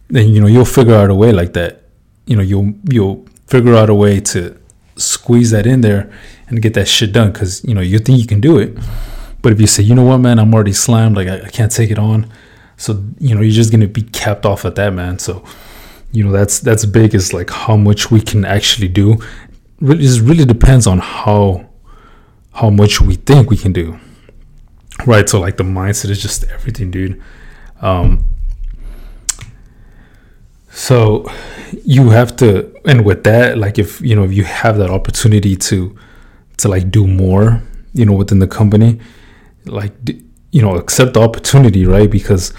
then 0.10 0.30
you 0.30 0.42
know 0.42 0.48
you'll 0.48 0.65
figure 0.65 0.96
out 0.96 1.10
a 1.10 1.15
way 1.15 1.32
like 1.32 1.54
that. 1.54 1.84
You 2.25 2.36
know 2.36 2.42
you'll 2.42 2.74
you'll 2.89 3.25
figure 3.48 3.75
out 3.75 3.89
a 3.89 3.94
way 3.94 4.20
to 4.20 4.58
squeeze 4.96 5.51
that 5.51 5.68
in 5.68 5.82
there 5.82 6.12
and 6.48 6.62
get 6.62 6.74
that 6.75 6.88
shit 6.88 7.12
done 7.12 7.32
because 7.32 7.63
you 7.63 7.74
know 7.74 7.82
you 7.82 8.00
think 8.00 8.20
you 8.20 8.27
can 8.27 8.42
do 8.42 8.58
it. 8.58 8.77
But 9.42 9.54
if 9.54 9.62
you 9.62 9.68
say 9.68 9.84
you 9.84 9.94
know 9.94 10.04
what 10.06 10.18
man 10.18 10.39
i'm 10.39 10.54
already 10.54 10.74
slammed 10.74 11.15
like 11.15 11.27
I, 11.27 11.42
I 11.42 11.50
can't 11.50 11.72
take 11.72 11.92
it 11.92 12.00
on 12.00 12.32
so 12.77 13.04
you 13.20 13.36
know 13.36 13.42
you're 13.42 13.51
just 13.51 13.72
gonna 13.72 13.88
be 13.88 14.01
capped 14.01 14.46
off 14.46 14.65
at 14.65 14.75
that 14.75 14.94
man. 14.94 15.20
So 15.20 15.44
you 16.12 16.24
know 16.24 16.32
that's 16.32 16.60
that's 16.60 16.86
big 16.86 17.13
is 17.13 17.34
like 17.34 17.50
how 17.50 17.77
much 17.77 18.12
we 18.12 18.22
can 18.22 18.46
actually 18.46 18.88
do. 18.88 19.18
It 19.82 19.98
just 19.98 20.22
really 20.22 20.46
depends 20.46 20.88
on 20.88 21.00
how 21.00 21.68
how 22.54 22.70
much 22.70 23.01
we 23.01 23.15
think 23.15 23.50
we 23.50 23.58
can 23.58 23.74
do 23.74 24.00
right 25.05 25.27
so 25.29 25.39
like 25.39 25.57
the 25.57 25.63
mindset 25.63 26.09
is 26.09 26.21
just 26.21 26.43
everything 26.45 26.91
dude. 26.91 27.21
Um 27.81 28.25
so 30.69 31.25
you 31.85 32.09
have 32.09 32.35
to 32.37 32.73
and 32.85 33.05
with 33.05 33.23
that 33.23 33.57
like 33.57 33.79
if 33.79 34.01
you 34.01 34.15
know 34.15 34.23
if 34.23 34.33
you 34.33 34.43
have 34.43 34.77
that 34.77 34.89
opportunity 34.89 35.55
to 35.55 35.95
to 36.57 36.67
like 36.67 36.91
do 36.91 37.07
more 37.07 37.61
you 37.93 38.05
know 38.05 38.13
within 38.13 38.39
the 38.39 38.47
company 38.47 38.99
like 39.65 39.93
you 40.51 40.61
know 40.61 40.75
accept 40.75 41.13
the 41.13 41.21
opportunity 41.21 41.85
right? 41.85 42.09
Because 42.09 42.53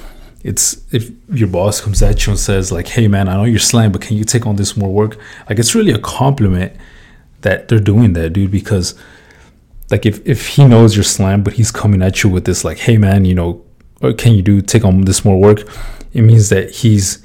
it's 0.44 0.82
if 0.92 1.10
your 1.30 1.48
boss 1.48 1.80
comes 1.80 2.02
at 2.02 2.24
you 2.24 2.30
and 2.30 2.38
says 2.38 2.70
like 2.70 2.86
hey 2.86 3.08
man 3.08 3.28
i 3.28 3.34
know 3.34 3.42
you're 3.44 3.58
slammed 3.58 3.92
but 3.92 4.00
can 4.00 4.16
you 4.16 4.24
take 4.24 4.46
on 4.46 4.56
this 4.56 4.76
more 4.76 4.92
work? 4.92 5.18
Like 5.48 5.58
it's 5.58 5.74
really 5.74 5.92
a 5.92 5.98
compliment 5.98 6.72
that 7.42 7.68
they're 7.68 7.80
doing 7.80 8.12
that 8.14 8.30
dude 8.30 8.50
because 8.50 8.94
like 9.90 10.04
if, 10.06 10.26
if 10.26 10.48
he 10.48 10.64
knows 10.64 10.96
you're 10.96 11.04
slammed 11.04 11.44
but 11.44 11.54
he's 11.54 11.70
coming 11.70 12.02
at 12.02 12.22
you 12.22 12.30
with 12.30 12.44
this 12.44 12.64
like 12.64 12.78
hey 12.78 12.98
man 12.98 13.24
you 13.24 13.34
know 13.34 13.64
can 14.18 14.32
you 14.32 14.42
do 14.42 14.60
take 14.60 14.84
on 14.84 15.02
this 15.02 15.24
more 15.24 15.40
work 15.40 15.60
it 16.12 16.22
means 16.22 16.48
that 16.48 16.70
he's 16.70 17.24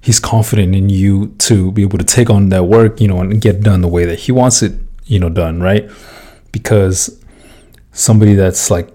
he's 0.00 0.20
confident 0.20 0.74
in 0.74 0.88
you 0.88 1.28
to 1.38 1.72
be 1.72 1.82
able 1.82 1.98
to 1.98 2.04
take 2.04 2.30
on 2.30 2.48
that 2.48 2.64
work 2.64 3.00
you 3.00 3.08
know 3.08 3.20
and 3.20 3.40
get 3.40 3.60
done 3.60 3.80
the 3.80 3.88
way 3.88 4.04
that 4.04 4.18
he 4.20 4.32
wants 4.32 4.62
it 4.62 4.72
you 5.04 5.18
know 5.18 5.28
done 5.28 5.60
right 5.60 5.90
because 6.52 7.20
somebody 7.92 8.34
that's 8.34 8.70
like 8.70 8.88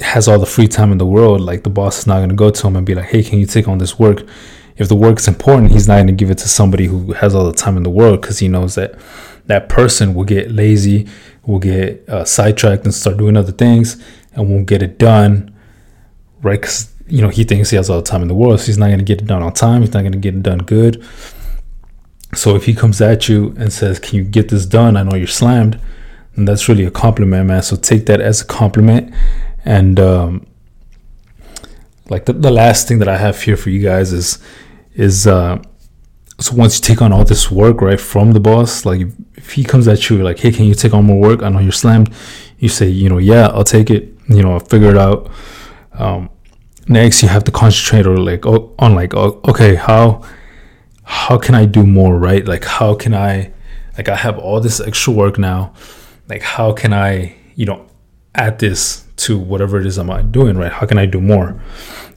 has 0.00 0.26
all 0.28 0.38
the 0.38 0.46
free 0.46 0.66
time 0.66 0.90
in 0.90 0.98
the 0.98 1.06
world, 1.06 1.40
like 1.40 1.62
the 1.62 1.70
boss 1.70 2.00
is 2.00 2.06
not 2.06 2.16
going 2.18 2.28
to 2.28 2.34
go 2.34 2.50
to 2.50 2.66
him 2.66 2.76
and 2.76 2.84
be 2.84 2.94
like, 2.94 3.06
"Hey, 3.06 3.22
can 3.22 3.38
you 3.38 3.46
take 3.46 3.68
on 3.68 3.78
this 3.78 3.98
work?" 3.98 4.24
if 4.76 4.88
the 4.88 4.96
work 4.96 5.18
is 5.18 5.28
important, 5.28 5.70
he's 5.70 5.86
not 5.86 5.94
going 5.94 6.08
to 6.08 6.12
give 6.12 6.30
it 6.30 6.38
to 6.38 6.48
somebody 6.48 6.86
who 6.86 7.12
has 7.12 7.34
all 7.34 7.44
the 7.44 7.52
time 7.52 7.76
in 7.76 7.82
the 7.82 7.90
world 7.90 8.20
because 8.20 8.40
he 8.40 8.48
knows 8.48 8.74
that 8.74 8.98
that 9.46 9.68
person 9.68 10.14
will 10.14 10.24
get 10.24 10.50
lazy, 10.50 11.08
will 11.46 11.58
get 11.58 12.08
uh, 12.08 12.24
sidetracked 12.24 12.84
and 12.84 12.94
start 12.94 13.16
doing 13.16 13.36
other 13.36 13.52
things 13.52 14.02
and 14.32 14.50
won't 14.50 14.66
get 14.66 14.82
it 14.82 14.98
done, 14.98 15.54
right? 16.42 16.60
Because 16.60 16.92
you 17.06 17.20
know 17.20 17.28
he 17.28 17.44
thinks 17.44 17.70
he 17.70 17.76
has 17.76 17.90
all 17.90 17.98
the 17.98 18.02
time 18.02 18.22
in 18.22 18.28
the 18.28 18.34
world, 18.34 18.60
so 18.60 18.66
he's 18.66 18.78
not 18.78 18.86
going 18.86 18.98
to 18.98 19.04
get 19.04 19.20
it 19.20 19.26
done 19.26 19.42
on 19.42 19.52
time. 19.52 19.82
He's 19.82 19.92
not 19.92 20.00
going 20.00 20.12
to 20.12 20.18
get 20.18 20.34
it 20.34 20.42
done 20.42 20.58
good. 20.58 21.04
So 22.34 22.56
if 22.56 22.64
he 22.64 22.74
comes 22.74 23.00
at 23.00 23.28
you 23.28 23.54
and 23.58 23.72
says, 23.72 23.98
"Can 23.98 24.16
you 24.16 24.24
get 24.24 24.48
this 24.48 24.66
done?" 24.66 24.96
I 24.96 25.02
know 25.02 25.16
you're 25.16 25.26
slammed, 25.26 25.78
and 26.34 26.48
that's 26.48 26.68
really 26.68 26.84
a 26.84 26.90
compliment, 26.90 27.46
man. 27.46 27.62
So 27.62 27.76
take 27.76 28.06
that 28.06 28.20
as 28.20 28.40
a 28.40 28.46
compliment, 28.46 29.14
and 29.64 30.00
um, 30.00 30.46
like 32.08 32.24
the, 32.24 32.32
the 32.32 32.50
last 32.50 32.88
thing 32.88 32.98
that 32.98 33.08
I 33.08 33.16
have 33.16 33.40
here 33.40 33.56
for 33.56 33.70
you 33.70 33.80
guys 33.80 34.12
is 34.12 34.38
is 34.94 35.26
uh 35.26 35.60
so 36.40 36.54
once 36.54 36.78
you 36.78 36.82
take 36.82 37.00
on 37.00 37.12
all 37.12 37.24
this 37.24 37.50
work 37.50 37.80
right 37.80 38.00
from 38.00 38.32
the 38.32 38.40
boss 38.40 38.84
like 38.84 39.06
if 39.36 39.52
he 39.52 39.62
comes 39.62 39.86
at 39.86 40.10
you 40.10 40.22
like 40.22 40.38
hey 40.38 40.50
can 40.50 40.64
you 40.64 40.74
take 40.74 40.92
on 40.92 41.04
more 41.04 41.20
work? 41.20 41.42
I 41.42 41.48
know 41.48 41.60
you're 41.60 41.72
slammed. 41.72 42.12
You 42.58 42.68
say 42.68 42.88
you 42.88 43.08
know 43.08 43.18
yeah 43.18 43.48
i'll 43.48 43.64
take 43.64 43.90
it. 43.90 44.12
You 44.28 44.42
know 44.42 44.54
i'll 44.54 44.60
figure 44.60 44.90
it 44.90 44.96
out. 44.96 45.30
Um, 45.92 46.30
next 46.88 47.22
you 47.22 47.28
have 47.28 47.44
to 47.44 47.52
concentrate 47.52 48.06
or 48.06 48.16
like 48.18 48.46
oh, 48.46 48.74
on 48.78 48.94
like 48.94 49.14
oh, 49.14 49.40
okay 49.44 49.76
how 49.76 50.22
how 51.04 51.38
can 51.38 51.54
i 51.54 51.66
do 51.66 51.86
more 51.86 52.18
right? 52.18 52.44
Like 52.44 52.64
how 52.64 52.94
can 52.94 53.14
i 53.14 53.52
like 53.96 54.08
i 54.08 54.16
have 54.16 54.38
all 54.38 54.60
this 54.60 54.80
extra 54.80 55.12
work 55.12 55.38
now. 55.38 55.72
Like 56.28 56.42
how 56.42 56.72
can 56.72 56.92
i 56.92 57.36
you 57.54 57.66
know 57.66 57.86
add 58.34 58.58
this 58.58 59.04
to 59.16 59.38
whatever 59.38 59.78
it 59.78 59.86
is 59.86 59.96
i'm 59.98 60.32
doing 60.32 60.56
right? 60.56 60.72
How 60.72 60.86
can 60.86 60.98
i 60.98 61.06
do 61.06 61.20
more? 61.20 61.62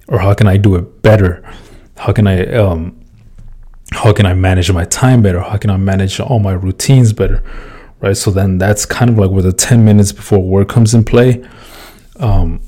Or 0.07 0.19
how 0.19 0.33
can 0.33 0.47
i 0.47 0.57
do 0.57 0.75
it 0.75 1.03
better? 1.03 1.47
How 1.97 2.13
can 2.13 2.25
i 2.25 2.47
um 2.55 2.96
how 3.91 4.13
can 4.13 4.25
i 4.25 4.33
manage 4.33 4.71
my 4.71 4.85
time 4.85 5.21
better? 5.21 5.39
How 5.39 5.57
can 5.57 5.69
i 5.69 5.77
manage 5.77 6.19
all 6.19 6.39
my 6.39 6.53
routines 6.53 7.13
better? 7.13 7.43
Right? 7.99 8.15
So 8.15 8.29
then 8.29 8.57
that's 8.59 8.85
kind 8.85 9.09
of 9.09 9.17
like 9.17 9.31
where 9.31 9.41
the 9.41 9.53
10 9.53 9.83
minutes 9.83 10.11
before 10.11 10.39
work 10.39 10.69
comes 10.69 10.93
in 10.93 11.03
play. 11.03 11.43
Um 12.19 12.61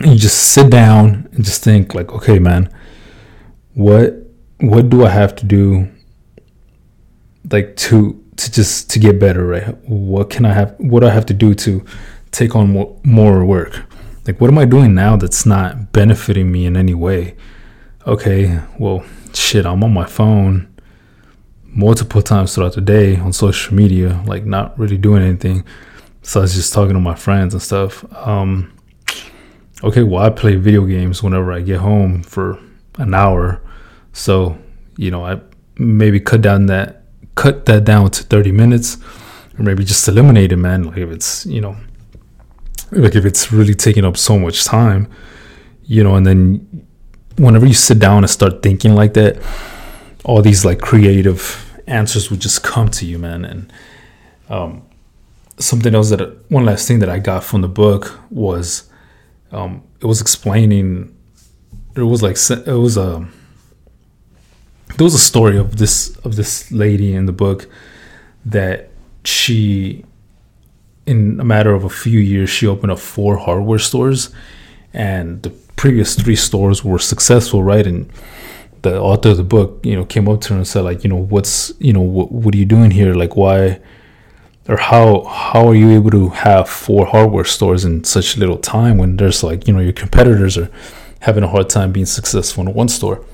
you 0.00 0.14
just 0.14 0.52
sit 0.52 0.70
down 0.70 1.28
and 1.32 1.44
just 1.44 1.64
think 1.64 1.94
like 1.94 2.12
okay 2.12 2.38
man 2.38 2.72
what 3.74 4.14
what 4.60 4.88
do 4.88 5.04
i 5.04 5.08
have 5.08 5.34
to 5.34 5.44
do 5.44 5.88
like 7.50 7.74
to 7.76 8.24
to 8.36 8.52
just 8.52 8.88
to 8.90 9.00
get 9.00 9.18
better 9.18 9.44
right? 9.46 9.76
What 9.88 10.30
can 10.30 10.44
i 10.44 10.52
have 10.52 10.74
what 10.78 11.00
do 11.00 11.06
i 11.06 11.10
have 11.10 11.26
to 11.26 11.34
do 11.34 11.54
to 11.54 11.84
take 12.30 12.54
on 12.54 12.70
more, 12.70 12.96
more 13.02 13.44
work? 13.44 13.82
Like 14.26 14.40
what 14.40 14.48
am 14.50 14.58
i 14.58 14.64
doing 14.64 14.94
now 14.94 15.16
that's 15.16 15.44
not 15.44 15.92
benefiting 15.92 16.52
me 16.52 16.66
in 16.66 16.76
any 16.76 16.94
way 16.94 17.36
okay 18.08 18.60
well 18.78 19.04
shit 19.34 19.64
i'm 19.66 19.84
on 19.84 19.92
my 19.92 20.06
phone 20.06 20.66
multiple 21.64 22.22
times 22.22 22.54
throughout 22.54 22.74
the 22.74 22.80
day 22.80 23.16
on 23.16 23.32
social 23.32 23.74
media 23.74 24.22
like 24.26 24.44
not 24.44 24.76
really 24.78 24.98
doing 24.98 25.22
anything 25.22 25.64
so 26.22 26.40
i 26.40 26.42
was 26.42 26.54
just 26.54 26.72
talking 26.72 26.94
to 26.94 27.00
my 27.00 27.14
friends 27.14 27.54
and 27.54 27.62
stuff 27.62 28.04
um 28.26 28.72
okay, 29.82 30.02
well, 30.02 30.22
I 30.22 30.30
play 30.30 30.56
video 30.56 30.84
games 30.84 31.22
whenever 31.22 31.52
I 31.52 31.60
get 31.60 31.78
home 31.78 32.22
for 32.22 32.58
an 32.96 33.14
hour. 33.14 33.60
So, 34.12 34.58
you 34.96 35.10
know, 35.10 35.24
I 35.24 35.40
maybe 35.76 36.20
cut 36.20 36.40
down 36.40 36.66
that 36.66 37.02
cut 37.34 37.66
that 37.66 37.84
down 37.84 38.10
to 38.10 38.24
30 38.24 38.50
minutes 38.50 38.96
or 39.56 39.62
maybe 39.62 39.84
just 39.84 40.08
eliminate 40.08 40.50
it, 40.50 40.56
man. 40.56 40.84
Like 40.84 40.98
if 40.98 41.10
it's, 41.10 41.46
you 41.46 41.60
know, 41.60 41.76
like 42.90 43.14
if 43.14 43.24
it's 43.24 43.52
really 43.52 43.74
taking 43.74 44.04
up 44.04 44.16
so 44.16 44.38
much 44.38 44.64
time, 44.64 45.08
you 45.84 46.02
know, 46.02 46.16
and 46.16 46.26
then 46.26 46.86
whenever 47.38 47.66
you 47.66 47.74
sit 47.74 47.98
down 47.98 48.24
and 48.24 48.30
start 48.30 48.62
thinking 48.62 48.94
like 48.94 49.14
that, 49.14 49.40
all 50.24 50.42
these 50.42 50.64
like 50.64 50.80
creative 50.80 51.64
answers 51.86 52.30
would 52.30 52.40
just 52.40 52.62
come 52.62 52.88
to 52.90 53.06
you, 53.06 53.18
man. 53.18 53.44
And 53.44 53.72
um, 54.48 54.82
something 55.58 55.94
else 55.94 56.10
that 56.10 56.50
one 56.50 56.64
last 56.64 56.86
thing 56.86 56.98
that 57.00 57.08
I 57.08 57.18
got 57.18 57.44
from 57.44 57.62
the 57.62 57.68
book 57.68 58.18
was 58.30 58.90
um, 59.52 59.82
it 60.00 60.06
was 60.06 60.20
explaining. 60.20 61.14
It 61.96 62.02
was 62.02 62.22
like 62.22 62.36
it 62.66 62.72
was 62.72 62.96
a 62.96 63.26
there 64.96 65.04
was 65.04 65.14
a 65.14 65.18
story 65.18 65.58
of 65.58 65.78
this 65.78 66.16
of 66.18 66.36
this 66.36 66.70
lady 66.72 67.14
in 67.14 67.26
the 67.26 67.32
book 67.32 67.68
that 68.44 68.90
she 69.24 70.04
in 71.06 71.38
a 71.40 71.44
matter 71.44 71.74
of 71.74 71.84
a 71.84 71.88
few 71.88 72.20
years 72.20 72.50
she 72.50 72.66
opened 72.66 72.92
up 72.92 72.98
four 72.98 73.36
hardware 73.36 73.78
stores 73.78 74.30
and 74.92 75.42
the 75.42 75.50
previous 75.76 76.14
three 76.14 76.36
stores 76.36 76.84
were 76.84 76.98
successful 76.98 77.62
right? 77.62 77.86
And 77.86 78.10
the 78.82 79.00
author 79.00 79.30
of 79.30 79.36
the 79.36 79.44
book 79.44 79.80
you 79.84 79.96
know 79.96 80.04
came 80.04 80.28
up 80.28 80.40
to 80.42 80.50
her 80.50 80.56
and 80.56 80.66
said 80.66 80.82
like 80.82 81.04
you 81.04 81.10
know 81.10 81.16
what's 81.16 81.72
you 81.78 81.92
know 81.92 82.00
what, 82.00 82.30
what 82.32 82.54
are 82.54 82.58
you 82.58 82.64
doing 82.64 82.90
here? 82.90 83.14
Like 83.14 83.36
why 83.36 83.80
or 84.68 84.76
how 84.76 85.24
how 85.24 85.68
are 85.68 85.74
you 85.74 85.90
able 85.90 86.10
to 86.10 86.28
have 86.30 86.68
four 86.68 87.06
hardware 87.06 87.44
stores 87.44 87.84
in 87.84 88.04
such 88.04 88.36
little 88.36 88.58
time 88.58 88.98
when 88.98 89.16
there's 89.16 89.42
like 89.42 89.66
you 89.66 89.74
know 89.74 89.80
your 89.80 89.92
competitors 89.92 90.58
are 90.58 90.70
having 91.20 91.42
a 91.42 91.48
hard 91.48 91.68
time 91.68 91.92
being 91.92 92.06
successful 92.06 92.66
in 92.66 92.74
one 92.74 92.88
store? 92.88 93.24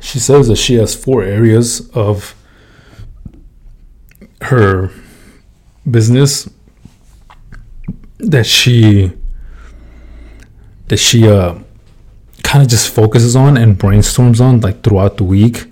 She 0.00 0.18
says 0.18 0.48
that 0.48 0.56
she 0.56 0.74
has 0.74 0.94
four 0.94 1.22
areas 1.22 1.88
of 1.90 2.34
her 4.42 4.90
business 5.90 6.48
that 8.18 8.44
she 8.44 9.12
that 10.88 10.98
she 10.98 11.28
uh 11.28 11.58
kind 12.42 12.62
of 12.62 12.68
just 12.68 12.88
focuses 12.88 13.34
on 13.34 13.56
and 13.56 13.78
brainstorms 13.78 14.40
on 14.40 14.60
like 14.60 14.82
throughout 14.82 15.16
the 15.16 15.24
week 15.24 15.64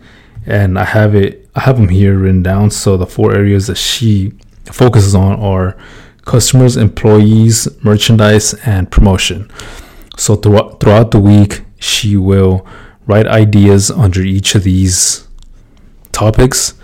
and 0.47 0.79
i 0.79 0.85
have 0.85 1.15
it 1.15 1.49
i 1.55 1.61
have 1.61 1.77
them 1.77 1.89
here 1.89 2.19
written 2.19 2.43
down 2.43 2.71
so 2.71 2.97
the 2.97 3.07
four 3.07 3.35
areas 3.35 3.67
that 3.67 3.77
she 3.77 4.33
focuses 4.65 5.15
on 5.15 5.39
are 5.41 5.77
customers, 6.25 6.77
employees, 6.77 7.69
merchandise, 7.83 8.55
and 8.65 8.91
promotion. 8.91 9.51
So 10.17 10.37
throughout, 10.37 10.81
throughout 10.81 11.11
the 11.11 11.21
week, 11.21 11.63
she 11.79 12.17
will 12.17 12.67
write 13.07 13.27
ideas 13.27 13.91
under 13.91 14.23
each 14.23 14.55
of 14.55 14.63
these 14.63 15.27
topics. 16.13 16.75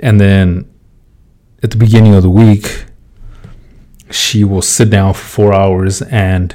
And 0.00 0.20
then 0.20 0.70
at 1.62 1.70
the 1.70 1.76
beginning 1.76 2.14
of 2.14 2.22
the 2.22 2.30
week, 2.30 2.84
she 4.10 4.44
will 4.44 4.62
sit 4.62 4.90
down 4.90 5.14
for 5.14 5.20
four 5.20 5.54
hours 5.54 6.02
and 6.02 6.54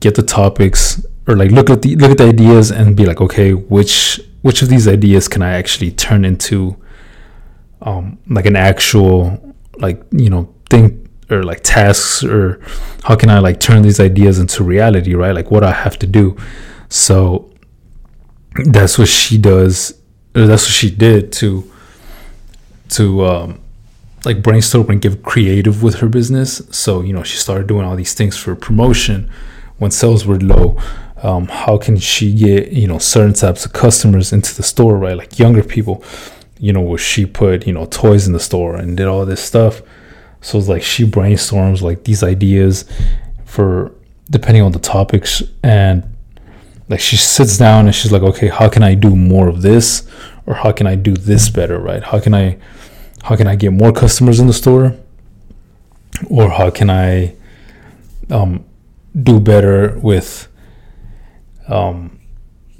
get 0.00 0.14
the 0.14 0.22
topics 0.22 1.04
or 1.26 1.36
like 1.36 1.50
look 1.50 1.70
at 1.70 1.82
the 1.82 1.96
look 1.96 2.10
at 2.10 2.18
the 2.18 2.24
ideas 2.28 2.70
and 2.70 2.96
be 2.96 3.04
like, 3.04 3.20
okay, 3.20 3.52
which 3.52 4.20
which 4.42 4.62
of 4.62 4.68
these 4.68 4.88
ideas 4.88 5.28
can 5.28 5.42
I 5.42 5.52
actually 5.52 5.90
turn 5.90 6.24
into 6.24 6.76
um, 7.82 8.18
like 8.28 8.46
an 8.46 8.56
actual 8.56 9.54
like 9.78 10.02
you 10.10 10.30
know 10.30 10.52
thing 10.70 11.08
or 11.30 11.42
like 11.42 11.60
tasks 11.62 12.24
or 12.24 12.60
how 13.04 13.14
can 13.14 13.28
I 13.28 13.38
like 13.40 13.60
turn 13.60 13.82
these 13.82 14.00
ideas 14.00 14.38
into 14.38 14.64
reality, 14.64 15.14
right? 15.14 15.34
Like 15.34 15.50
what 15.50 15.62
I 15.62 15.72
have 15.72 15.98
to 15.98 16.06
do. 16.06 16.36
So 16.88 17.52
that's 18.64 18.98
what 18.98 19.08
she 19.08 19.36
does. 19.36 20.00
that's 20.32 20.64
what 20.64 20.72
she 20.72 20.90
did 20.90 21.32
to 21.32 21.70
to 22.90 23.26
um, 23.26 23.60
like 24.24 24.42
brainstorm 24.42 24.88
and 24.88 25.02
get 25.02 25.22
creative 25.22 25.82
with 25.82 25.96
her 25.96 26.08
business. 26.08 26.62
So 26.70 27.02
you 27.02 27.12
know 27.12 27.22
she 27.22 27.36
started 27.36 27.66
doing 27.66 27.84
all 27.84 27.96
these 27.96 28.14
things 28.14 28.36
for 28.36 28.56
promotion 28.56 29.30
when 29.78 29.90
sales 29.90 30.26
were 30.26 30.38
low. 30.38 30.80
Um, 31.20 31.48
how 31.48 31.78
can 31.78 31.96
she 31.96 32.32
get 32.32 32.70
you 32.70 32.86
know 32.86 32.98
certain 32.98 33.34
types 33.34 33.66
of 33.66 33.72
customers 33.72 34.32
into 34.32 34.54
the 34.54 34.62
store, 34.62 34.96
right? 34.96 35.16
Like 35.16 35.38
younger 35.38 35.64
people 35.64 36.04
you 36.58 36.72
know, 36.72 36.80
where 36.80 36.98
she 36.98 37.24
put, 37.24 37.66
you 37.66 37.72
know, 37.72 37.86
toys 37.86 38.26
in 38.26 38.32
the 38.32 38.40
store 38.40 38.76
and 38.76 38.96
did 38.96 39.06
all 39.06 39.24
this 39.24 39.42
stuff. 39.42 39.80
So 40.40 40.58
it's 40.58 40.68
like 40.68 40.82
she 40.82 41.04
brainstorms 41.04 41.82
like 41.82 42.04
these 42.04 42.22
ideas 42.22 42.84
for 43.44 43.92
depending 44.30 44.62
on 44.62 44.72
the 44.72 44.78
topics 44.78 45.42
and 45.62 46.04
like 46.88 47.00
she 47.00 47.16
sits 47.16 47.58
down 47.58 47.86
and 47.86 47.94
she's 47.94 48.12
like, 48.12 48.22
okay, 48.22 48.48
how 48.48 48.68
can 48.68 48.82
I 48.82 48.94
do 48.94 49.14
more 49.14 49.48
of 49.48 49.62
this? 49.62 50.08
Or 50.46 50.54
how 50.54 50.72
can 50.72 50.86
I 50.86 50.94
do 50.94 51.14
this 51.14 51.48
better, 51.48 51.78
right? 51.78 52.02
How 52.02 52.18
can 52.20 52.34
I 52.34 52.58
how 53.22 53.36
can 53.36 53.46
I 53.46 53.56
get 53.56 53.72
more 53.72 53.92
customers 53.92 54.40
in 54.40 54.46
the 54.46 54.52
store? 54.52 54.96
Or 56.30 56.48
how 56.50 56.70
can 56.70 56.88
I 56.88 57.34
um, 58.30 58.64
do 59.22 59.40
better 59.40 59.98
with 60.00 60.48
um, 61.68 62.18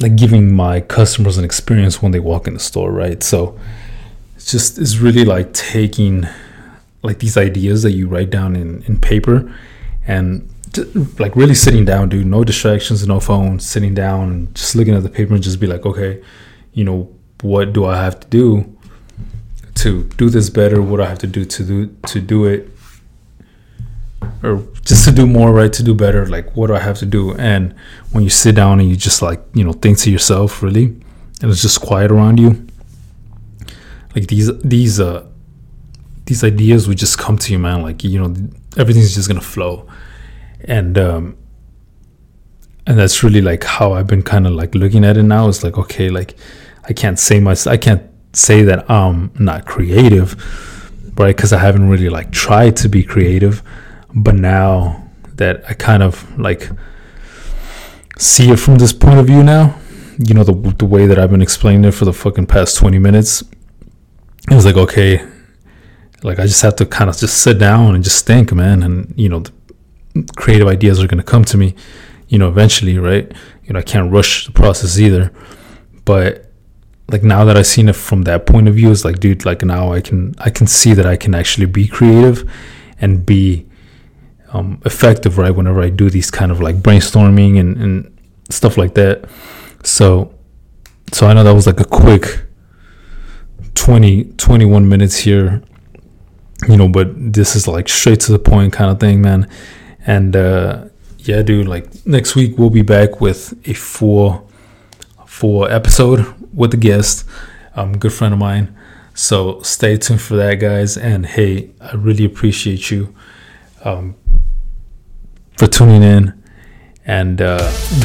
like 0.01 0.17
giving 0.17 0.55
my 0.55 0.81
customers 0.81 1.39
an 1.39 1.45
experience 1.45 2.01
when 2.01 2.13
they 2.13 2.21
walk 2.21 2.47
in 2.47 2.55
the 2.55 2.61
store, 2.61 2.93
right? 2.93 3.23
So 3.23 3.59
it's 4.37 4.51
just 4.51 4.79
it's 4.79 4.99
really 4.99 5.25
like 5.25 5.53
taking 5.53 6.27
like 7.03 7.19
these 7.19 7.37
ideas 7.37 7.83
that 7.83 7.93
you 7.93 8.09
write 8.09 8.31
down 8.31 8.57
in, 8.57 8.83
in 8.85 8.99
paper 8.99 9.53
and 10.07 10.49
like 11.19 11.35
really 11.35 11.55
sitting 11.55 11.85
down, 11.85 12.09
dude, 12.09 12.27
no 12.27 12.45
distractions, 12.45 13.07
no 13.07 13.21
phone, 13.21 13.59
sitting 13.59 13.95
down 13.95 14.49
just 14.55 14.77
looking 14.77 14.95
at 14.95 15.03
the 15.03 15.09
paper 15.09 15.35
and 15.35 15.43
just 15.43 15.61
be 15.61 15.67
like, 15.67 15.85
okay, 15.87 16.23
you 16.73 16.85
know, 16.85 17.13
what 17.43 17.73
do 17.73 17.85
I 17.85 18.03
have 18.03 18.21
to 18.21 18.27
do 18.29 18.77
to 19.77 20.05
do 20.05 20.29
this 20.29 20.51
better? 20.51 20.83
What 20.83 20.99
do 20.99 21.03
I 21.05 21.07
have 21.07 21.19
to 21.21 21.27
do 21.27 21.45
to 21.45 21.65
do 21.65 21.97
to 22.07 22.21
do 22.21 22.45
it 22.45 22.69
or 24.43 24.63
just 24.85 25.05
to 25.05 25.13
do 25.13 25.27
more 25.27 25.53
right? 25.53 25.73
To 25.73 25.83
do 25.83 25.95
better 25.95 26.27
like 26.27 26.57
what 26.57 26.69
do 26.69 26.75
i 26.75 26.79
have 26.79 26.99
to 26.99 27.07
do? 27.07 27.35
And 27.35 27.75
when 28.13 28.25
you 28.25 28.31
sit 28.31 28.55
down 28.55 28.81
and 28.81 28.89
you 28.89 28.97
just 28.97 29.23
like 29.23 29.41
you 29.55 29.65
know 29.65 29.73
think 29.73 29.99
to 29.99 30.11
yourself 30.11 30.63
really 30.63 30.87
and 31.41 31.51
it's 31.51 31.63
just 31.63 31.81
quiet 31.81 32.11
around 32.11 32.39
you 32.39 32.67
like 34.15 34.29
these 34.29 34.57
these 34.63 35.01
uh 35.01 35.27
these 36.27 36.45
ideas 36.45 36.89
would 36.89 36.99
just 36.99 37.19
come 37.19 37.39
to 37.39 37.53
you 37.53 37.59
man. 37.59 37.83
Like 37.83 38.05
you 38.05 38.19
know 38.21 38.35
everything's 38.77 39.15
just 39.15 39.29
gonna 39.29 39.41
flow. 39.41 39.89
And 40.65 40.99
um 40.99 41.37
and 42.87 42.99
that's 42.99 43.23
really 43.23 43.43
like 43.43 43.65
how 43.65 43.93
i've 43.93 44.07
been 44.07 44.23
kind 44.23 44.47
of 44.47 44.55
like 44.55 44.75
looking 44.75 45.05
at 45.05 45.17
it 45.17 45.23
now. 45.25 45.49
It's 45.49 45.63
like 45.63 45.79
okay 45.79 46.11
like 46.11 46.35
i 46.85 46.93
can't 46.93 47.19
say 47.19 47.41
my 47.41 47.55
i 47.67 47.77
can't 47.77 48.03
say 48.33 48.63
that 48.63 48.89
i'm 48.91 49.31
not 49.39 49.67
creative 49.67 50.37
right? 51.19 51.35
Because 51.37 51.53
i 51.53 51.59
haven't 51.59 51.89
really 51.89 52.09
like 52.09 52.31
tried 52.31 52.77
to 52.77 52.89
be 52.89 53.03
creative 53.03 53.63
but 54.15 54.35
now 54.35 55.09
that 55.35 55.63
i 55.69 55.75
kind 55.75 56.03
of 56.03 56.39
like 56.39 56.71
see 58.19 58.51
it 58.51 58.59
from 58.59 58.77
this 58.77 58.93
point 58.93 59.19
of 59.19 59.27
view 59.27 59.43
now 59.43 59.79
you 60.19 60.35
know 60.35 60.43
the, 60.43 60.53
the 60.79 60.87
way 60.87 61.07
that 61.07 61.19
i've 61.19 61.31
been 61.31 61.43
explaining 61.43 61.85
it 61.85 61.93
for 61.93 62.05
the 62.05 62.13
fucking 62.13 62.47
past 62.47 62.77
20 62.77 62.99
minutes 62.99 63.43
it 64.51 64.55
was 64.55 64.65
like 64.65 64.77
okay 64.77 65.25
like 66.23 66.39
i 66.39 66.47
just 66.47 66.63
have 66.63 66.75
to 66.75 66.85
kind 66.85 67.09
of 67.09 67.17
just 67.17 67.43
sit 67.43 67.59
down 67.59 67.95
and 67.95 68.03
just 68.03 68.27
think 68.27 68.53
man 68.53 68.83
and 68.83 69.15
you 69.17 69.29
know 69.29 69.43
creative 70.37 70.67
ideas 70.67 71.03
are 71.03 71.07
going 71.07 71.19
to 71.19 71.25
come 71.25 71.45
to 71.45 71.57
me 71.57 71.75
you 72.29 72.39
know 72.39 72.49
eventually 72.49 72.99
right? 72.99 73.33
You 73.65 73.73
know 73.73 73.81
i 73.81 73.83
can't 73.83 74.13
rush 74.13 74.47
the 74.47 74.53
process 74.53 74.99
either. 74.99 75.33
But 76.05 76.51
like 77.11 77.23
now 77.23 77.45
that 77.45 77.57
i've 77.57 77.67
seen 77.67 77.89
it 77.89 77.97
from 77.97 78.23
that 78.23 78.47
point 78.47 78.69
of 78.69 78.75
view 78.75 78.91
it's 78.91 79.05
like 79.05 79.19
dude 79.19 79.45
like 79.45 79.63
now 79.63 79.93
i 79.93 80.01
can 80.01 80.35
i 80.39 80.51
can 80.51 80.67
see 80.67 80.93
that 80.93 81.07
i 81.07 81.17
can 81.17 81.35
actually 81.35 81.67
be 81.67 81.89
creative 81.89 82.51
and 83.01 83.25
be 83.25 83.67
um, 84.53 84.81
effective 84.85 85.39
right 85.39 85.55
whenever 85.55 85.83
i 85.83 85.91
do 85.91 86.09
these 86.11 86.31
kind 86.31 86.51
of 86.51 86.61
like 86.61 86.77
brainstorming 86.77 87.59
and, 87.61 87.77
and 87.77 88.19
stuff 88.51 88.77
like 88.79 88.95
that. 88.95 89.29
So 89.85 90.35
so 91.13 91.27
i 91.27 91.33
know 91.33 91.45
that 91.45 91.55
was 91.55 91.67
like 91.67 91.81
a 91.81 91.85
quick 91.85 92.43
20 93.75 94.25
21 94.37 94.89
minutes 94.89 95.17
here 95.17 95.63
you 96.69 96.77
know 96.77 96.89
but 96.89 97.09
this 97.17 97.57
is 97.57 97.67
like 97.67 97.89
straight 97.89 98.21
to 98.21 98.33
the 98.33 98.39
point 98.39 98.73
kind 98.73 98.91
of 98.91 99.01
thing 99.01 99.23
man. 99.23 99.49
And 100.07 100.37
uh 100.37 100.87
yeah 101.19 101.43
dude 101.43 101.69
like 101.69 102.07
next 102.07 102.35
week 102.35 102.59
we'll 102.59 102.71
be 102.71 102.83
back 102.83 103.21
with 103.21 103.55
a 103.69 103.75
full 103.75 104.51
full 105.27 105.67
episode 105.67 106.27
with 106.53 106.75
a 106.75 106.77
guest 106.77 107.25
um 107.75 107.97
good 107.97 108.13
friend 108.13 108.35
of 108.35 108.41
mine. 108.41 108.75
So 109.15 109.63
stay 109.63 109.97
tuned 109.97 110.21
for 110.21 110.37
that 110.37 110.57
guys. 110.57 110.97
And 110.97 111.25
hey 111.25 111.71
i 111.81 111.95
really 111.95 112.25
appreciate 112.25 112.91
you 112.91 113.15
um 113.85 114.17
for 115.59 115.67
tuning 115.67 116.03
in. 116.03 116.33
And 117.05 117.41
uh 117.41 117.59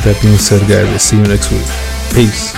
that 0.03 0.17
being 0.21 0.37
said 0.37 0.61
guys 0.61 0.87
i'll 0.87 0.99
see 0.99 1.17
you 1.17 1.23
next 1.23 1.51
week. 1.51 1.67
Peace 2.13 2.53